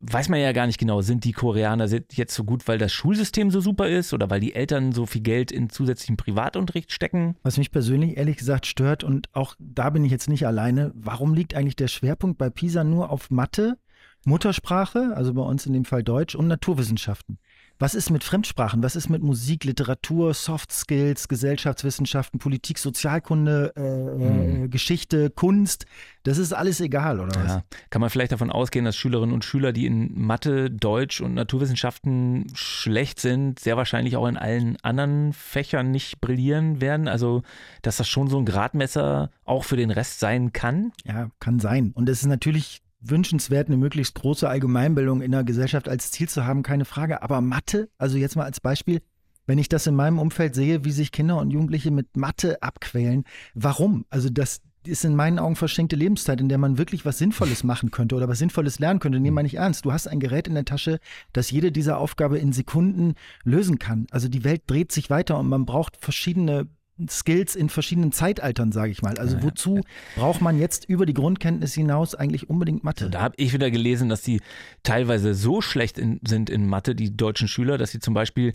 weiß 0.00 0.28
man 0.28 0.40
ja 0.40 0.52
gar 0.52 0.66
nicht 0.66 0.78
genau, 0.78 1.00
sind 1.00 1.24
die 1.24 1.32
Koreaner 1.32 1.88
jetzt 2.12 2.34
so 2.34 2.44
gut, 2.44 2.68
weil 2.68 2.78
das 2.78 2.92
Schulsystem 2.92 3.50
so 3.50 3.60
super 3.60 3.88
ist 3.88 4.12
oder 4.12 4.30
weil 4.30 4.40
die 4.40 4.54
Eltern 4.54 4.92
so 4.92 5.06
viel 5.06 5.22
Geld 5.22 5.50
in 5.50 5.70
zusätzlichen 5.70 6.16
Privatunterricht 6.16 6.92
stecken? 6.92 7.36
Was 7.42 7.56
mich 7.56 7.70
persönlich 7.70 8.16
ehrlich 8.16 8.36
gesagt 8.36 8.66
stört 8.66 9.04
und 9.04 9.28
auch 9.32 9.54
da 9.58 9.90
bin 9.90 10.04
ich 10.04 10.12
jetzt 10.12 10.28
nicht 10.28 10.46
alleine, 10.46 10.92
warum 10.94 11.34
liegt 11.34 11.54
eigentlich 11.54 11.76
der 11.76 11.88
Schwerpunkt 11.88 12.38
bei 12.38 12.50
PISA 12.50 12.84
nur 12.84 13.10
auf 13.10 13.30
Mathe, 13.30 13.78
Muttersprache, 14.24 15.12
also 15.14 15.32
bei 15.34 15.42
uns 15.42 15.66
in 15.66 15.72
dem 15.72 15.84
Fall 15.84 16.02
Deutsch 16.02 16.34
und 16.34 16.46
Naturwissenschaften? 16.48 17.38
Was 17.78 17.94
ist 17.94 18.10
mit 18.10 18.24
Fremdsprachen? 18.24 18.82
Was 18.82 18.96
ist 18.96 19.10
mit 19.10 19.22
Musik, 19.22 19.64
Literatur, 19.64 20.32
Soft 20.32 20.72
Skills, 20.72 21.28
Gesellschaftswissenschaften, 21.28 22.38
Politik, 22.38 22.78
Sozialkunde, 22.78 23.72
äh, 23.76 24.60
mhm. 24.60 24.70
Geschichte, 24.70 25.28
Kunst? 25.28 25.84
Das 26.22 26.38
ist 26.38 26.54
alles 26.54 26.80
egal, 26.80 27.20
oder 27.20 27.34
was? 27.36 27.52
Ja. 27.52 27.62
Kann 27.90 28.00
man 28.00 28.08
vielleicht 28.08 28.32
davon 28.32 28.50
ausgehen, 28.50 28.86
dass 28.86 28.96
Schülerinnen 28.96 29.34
und 29.34 29.44
Schüler, 29.44 29.72
die 29.72 29.84
in 29.84 30.18
Mathe, 30.18 30.70
Deutsch 30.70 31.20
und 31.20 31.34
Naturwissenschaften 31.34 32.46
schlecht 32.54 33.20
sind, 33.20 33.60
sehr 33.60 33.76
wahrscheinlich 33.76 34.16
auch 34.16 34.26
in 34.26 34.38
allen 34.38 34.78
anderen 34.82 35.34
Fächern 35.34 35.90
nicht 35.90 36.22
brillieren 36.22 36.80
werden? 36.80 37.08
Also, 37.08 37.42
dass 37.82 37.98
das 37.98 38.08
schon 38.08 38.28
so 38.28 38.38
ein 38.38 38.46
Gradmesser 38.46 39.30
auch 39.44 39.64
für 39.64 39.76
den 39.76 39.90
Rest 39.90 40.18
sein 40.18 40.54
kann? 40.54 40.92
Ja, 41.04 41.28
kann 41.40 41.60
sein. 41.60 41.92
Und 41.94 42.08
es 42.08 42.22
ist 42.22 42.28
natürlich 42.28 42.80
wünschenswert, 43.10 43.68
eine 43.68 43.76
möglichst 43.76 44.14
große 44.14 44.48
Allgemeinbildung 44.48 45.22
in 45.22 45.32
der 45.32 45.44
Gesellschaft 45.44 45.88
als 45.88 46.10
Ziel 46.10 46.28
zu 46.28 46.44
haben, 46.44 46.62
keine 46.62 46.84
Frage. 46.84 47.22
Aber 47.22 47.40
Mathe, 47.40 47.88
also 47.98 48.16
jetzt 48.18 48.36
mal 48.36 48.44
als 48.44 48.60
Beispiel, 48.60 49.00
wenn 49.46 49.58
ich 49.58 49.68
das 49.68 49.86
in 49.86 49.94
meinem 49.94 50.18
Umfeld 50.18 50.54
sehe, 50.54 50.84
wie 50.84 50.92
sich 50.92 51.12
Kinder 51.12 51.38
und 51.38 51.50
Jugendliche 51.50 51.90
mit 51.90 52.16
Mathe 52.16 52.62
abquälen, 52.62 53.24
warum? 53.54 54.04
Also 54.10 54.28
das 54.28 54.60
ist 54.86 55.04
in 55.04 55.16
meinen 55.16 55.38
Augen 55.38 55.56
verschenkte 55.56 55.96
Lebenszeit, 55.96 56.40
in 56.40 56.48
der 56.48 56.58
man 56.58 56.78
wirklich 56.78 57.04
was 57.04 57.18
Sinnvolles 57.18 57.64
machen 57.64 57.90
könnte 57.90 58.14
oder 58.14 58.28
was 58.28 58.38
Sinnvolles 58.38 58.78
lernen 58.78 59.00
könnte. 59.00 59.20
Nehmen 59.20 59.36
wir 59.36 59.42
nicht 59.42 59.56
ernst. 59.56 59.84
Du 59.84 59.92
hast 59.92 60.06
ein 60.06 60.20
Gerät 60.20 60.48
in 60.48 60.54
der 60.54 60.64
Tasche, 60.64 61.00
das 61.32 61.50
jede 61.50 61.72
dieser 61.72 61.98
Aufgabe 61.98 62.38
in 62.38 62.52
Sekunden 62.52 63.14
lösen 63.44 63.78
kann. 63.78 64.06
Also 64.10 64.28
die 64.28 64.44
Welt 64.44 64.62
dreht 64.66 64.92
sich 64.92 65.10
weiter 65.10 65.38
und 65.38 65.48
man 65.48 65.66
braucht 65.66 65.96
verschiedene 65.96 66.68
Skills 67.08 67.54
in 67.54 67.68
verschiedenen 67.68 68.10
Zeitaltern, 68.10 68.72
sage 68.72 68.90
ich 68.90 69.02
mal. 69.02 69.18
Also 69.18 69.42
wozu 69.42 69.82
braucht 70.14 70.40
man 70.40 70.58
jetzt 70.58 70.86
über 70.88 71.04
die 71.04 71.12
Grundkenntnis 71.12 71.74
hinaus 71.74 72.14
eigentlich 72.14 72.48
unbedingt 72.48 72.84
Mathe? 72.84 73.10
Da 73.10 73.20
habe 73.20 73.34
ich 73.36 73.52
wieder 73.52 73.70
gelesen, 73.70 74.08
dass 74.08 74.22
die 74.22 74.40
teilweise 74.82 75.34
so 75.34 75.60
schlecht 75.60 75.98
in, 75.98 76.20
sind 76.26 76.48
in 76.48 76.66
Mathe, 76.66 76.94
die 76.94 77.14
deutschen 77.14 77.48
Schüler, 77.48 77.76
dass 77.76 77.90
sie 77.90 78.00
zum 78.00 78.14
Beispiel 78.14 78.52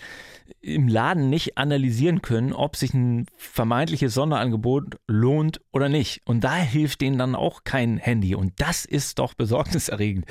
im 0.59 0.87
Laden 0.87 1.29
nicht 1.29 1.57
analysieren 1.57 2.21
können, 2.23 2.53
ob 2.53 2.75
sich 2.75 2.93
ein 2.93 3.27
vermeintliches 3.37 4.13
Sonderangebot 4.15 4.97
lohnt 5.07 5.61
oder 5.71 5.87
nicht. 5.87 6.21
Und 6.25 6.43
da 6.43 6.55
hilft 6.55 7.01
denen 7.01 7.19
dann 7.19 7.35
auch 7.35 7.63
kein 7.63 7.97
Handy. 7.97 8.33
Und 8.33 8.53
das 8.57 8.85
ist 8.85 9.19
doch 9.19 9.35
besorgniserregend. 9.35 10.25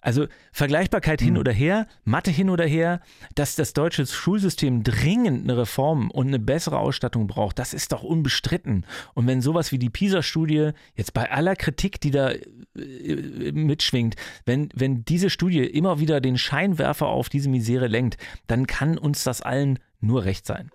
Also 0.00 0.26
Vergleichbarkeit 0.52 1.20
hin 1.20 1.34
hm. 1.34 1.40
oder 1.40 1.52
her, 1.52 1.86
Mathe 2.04 2.30
hin 2.30 2.50
oder 2.50 2.66
her, 2.66 3.00
dass 3.34 3.56
das 3.56 3.72
deutsche 3.72 4.06
Schulsystem 4.06 4.82
dringend 4.82 5.44
eine 5.44 5.58
Reform 5.58 6.10
und 6.10 6.28
eine 6.28 6.38
bessere 6.38 6.78
Ausstattung 6.78 7.26
braucht, 7.26 7.58
das 7.58 7.74
ist 7.74 7.92
doch 7.92 8.02
unbestritten. 8.02 8.84
Und 9.14 9.26
wenn 9.26 9.40
sowas 9.40 9.72
wie 9.72 9.78
die 9.78 9.90
PISA-Studie, 9.90 10.70
jetzt 10.94 11.12
bei 11.12 11.30
aller 11.30 11.56
Kritik, 11.56 12.00
die 12.00 12.10
da 12.10 12.30
äh, 12.30 13.52
mitschwingt, 13.52 14.16
wenn, 14.46 14.70
wenn 14.74 15.04
diese 15.04 15.30
Studie 15.30 15.64
immer 15.64 16.00
wieder 16.00 16.20
den 16.20 16.38
Scheinwerfer 16.38 17.06
auf 17.06 17.28
diese 17.28 17.48
Misere 17.48 17.86
lenkt, 17.86 18.16
dann 18.46 18.66
kann 18.66 18.98
uns 18.98 19.24
das 19.24 19.42
allen 19.42 19.78
nur 20.00 20.24
recht 20.24 20.46
sein. 20.46 20.70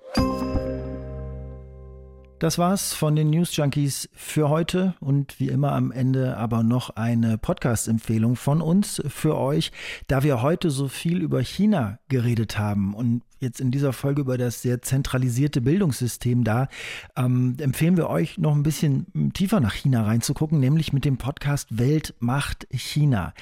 Das 2.45 2.59
war's 2.59 2.93
von 2.93 3.15
den 3.15 3.31
News 3.31 3.55
Junkies 3.55 4.07
für 4.13 4.49
heute 4.49 4.93
und 4.99 5.39
wie 5.39 5.47
immer 5.47 5.71
am 5.71 5.91
Ende 5.91 6.37
aber 6.37 6.61
noch 6.61 6.91
eine 6.91 7.39
Podcast-Empfehlung 7.39 8.35
von 8.35 8.61
uns 8.61 9.01
für 9.07 9.35
euch, 9.35 9.71
da 10.05 10.21
wir 10.21 10.43
heute 10.43 10.69
so 10.69 10.87
viel 10.87 11.23
über 11.23 11.41
China 11.41 11.97
geredet 12.07 12.59
haben 12.59 12.93
und 12.93 13.23
jetzt 13.39 13.59
in 13.59 13.71
dieser 13.71 13.93
Folge 13.93 14.21
über 14.21 14.37
das 14.37 14.61
sehr 14.61 14.81
zentralisierte 14.81 15.61
Bildungssystem 15.61 16.43
da, 16.43 16.67
ähm, 17.15 17.55
empfehlen 17.59 17.97
wir 17.97 18.09
euch 18.09 18.37
noch 18.37 18.53
ein 18.53 18.63
bisschen 18.63 19.31
tiefer 19.33 19.59
nach 19.59 19.73
China 19.73 20.03
reinzugucken, 20.03 20.59
nämlich 20.59 20.93
mit 20.93 21.05
dem 21.05 21.17
Podcast 21.17 21.77
Welt 21.77 22.15
macht 22.19 22.67
China. 22.71 23.33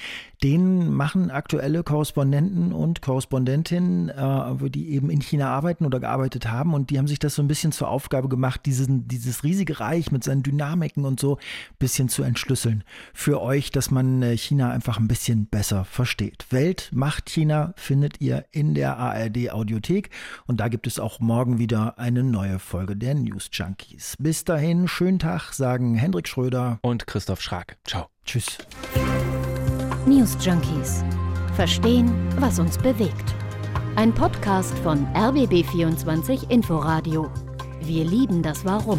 Den 0.42 0.92
machen 0.92 1.30
aktuelle 1.30 1.82
Korrespondenten 1.82 2.72
und 2.72 3.00
Korrespondentinnen, 3.00 4.10
äh, 4.10 4.70
die 4.70 4.90
eben 4.90 5.08
in 5.08 5.22
China 5.22 5.48
arbeiten 5.48 5.86
oder 5.86 6.00
gearbeitet 6.00 6.50
haben 6.50 6.74
und 6.74 6.90
die 6.90 6.98
haben 6.98 7.08
sich 7.08 7.18
das 7.18 7.34
so 7.34 7.42
ein 7.42 7.48
bisschen 7.48 7.72
zur 7.72 7.88
Aufgabe 7.88 8.28
gemacht, 8.28 8.66
diesen, 8.66 9.08
dieses 9.08 9.42
riesige 9.42 9.80
Reich 9.80 10.12
mit 10.12 10.22
seinen 10.22 10.42
Dynamiken 10.42 11.04
und 11.04 11.18
so 11.18 11.36
ein 11.36 11.76
bisschen 11.78 12.08
zu 12.08 12.22
entschlüsseln. 12.22 12.84
Für 13.14 13.40
euch, 13.40 13.70
dass 13.70 13.90
man 13.90 14.22
äh, 14.22 14.36
China 14.36 14.70
einfach 14.70 14.98
ein 14.98 15.08
bisschen 15.08 15.46
besser 15.46 15.84
versteht. 15.84 16.46
Welt 16.50 16.90
macht 16.92 17.30
China 17.30 17.72
findet 17.76 18.20
ihr 18.20 18.44
in 18.52 18.74
der 18.74 18.98
ARD 18.98 19.50
Audiothek 19.84 20.10
und 20.46 20.60
da 20.60 20.68
gibt 20.68 20.86
es 20.86 20.98
auch 20.98 21.20
morgen 21.20 21.58
wieder 21.58 21.98
eine 21.98 22.22
neue 22.22 22.58
Folge 22.58 22.96
der 22.96 23.14
News 23.14 23.50
Junkies. 23.52 24.16
Bis 24.18 24.44
dahin, 24.44 24.88
schönen 24.88 25.18
Tag, 25.18 25.52
sagen 25.52 25.94
Hendrik 25.94 26.28
Schröder 26.28 26.78
und 26.82 27.06
Christoph 27.06 27.40
Schrag. 27.40 27.76
Ciao. 27.84 28.06
Tschüss. 28.24 28.58
News 30.06 30.36
Junkies. 30.40 31.04
Verstehen, 31.54 32.10
was 32.38 32.58
uns 32.58 32.78
bewegt. 32.78 33.34
Ein 33.96 34.12
Podcast 34.12 34.76
von 34.78 35.06
RBB24 35.14 36.50
Inforadio. 36.50 37.30
Wir 37.82 38.04
lieben 38.04 38.42
das 38.42 38.64
Warum. 38.64 38.98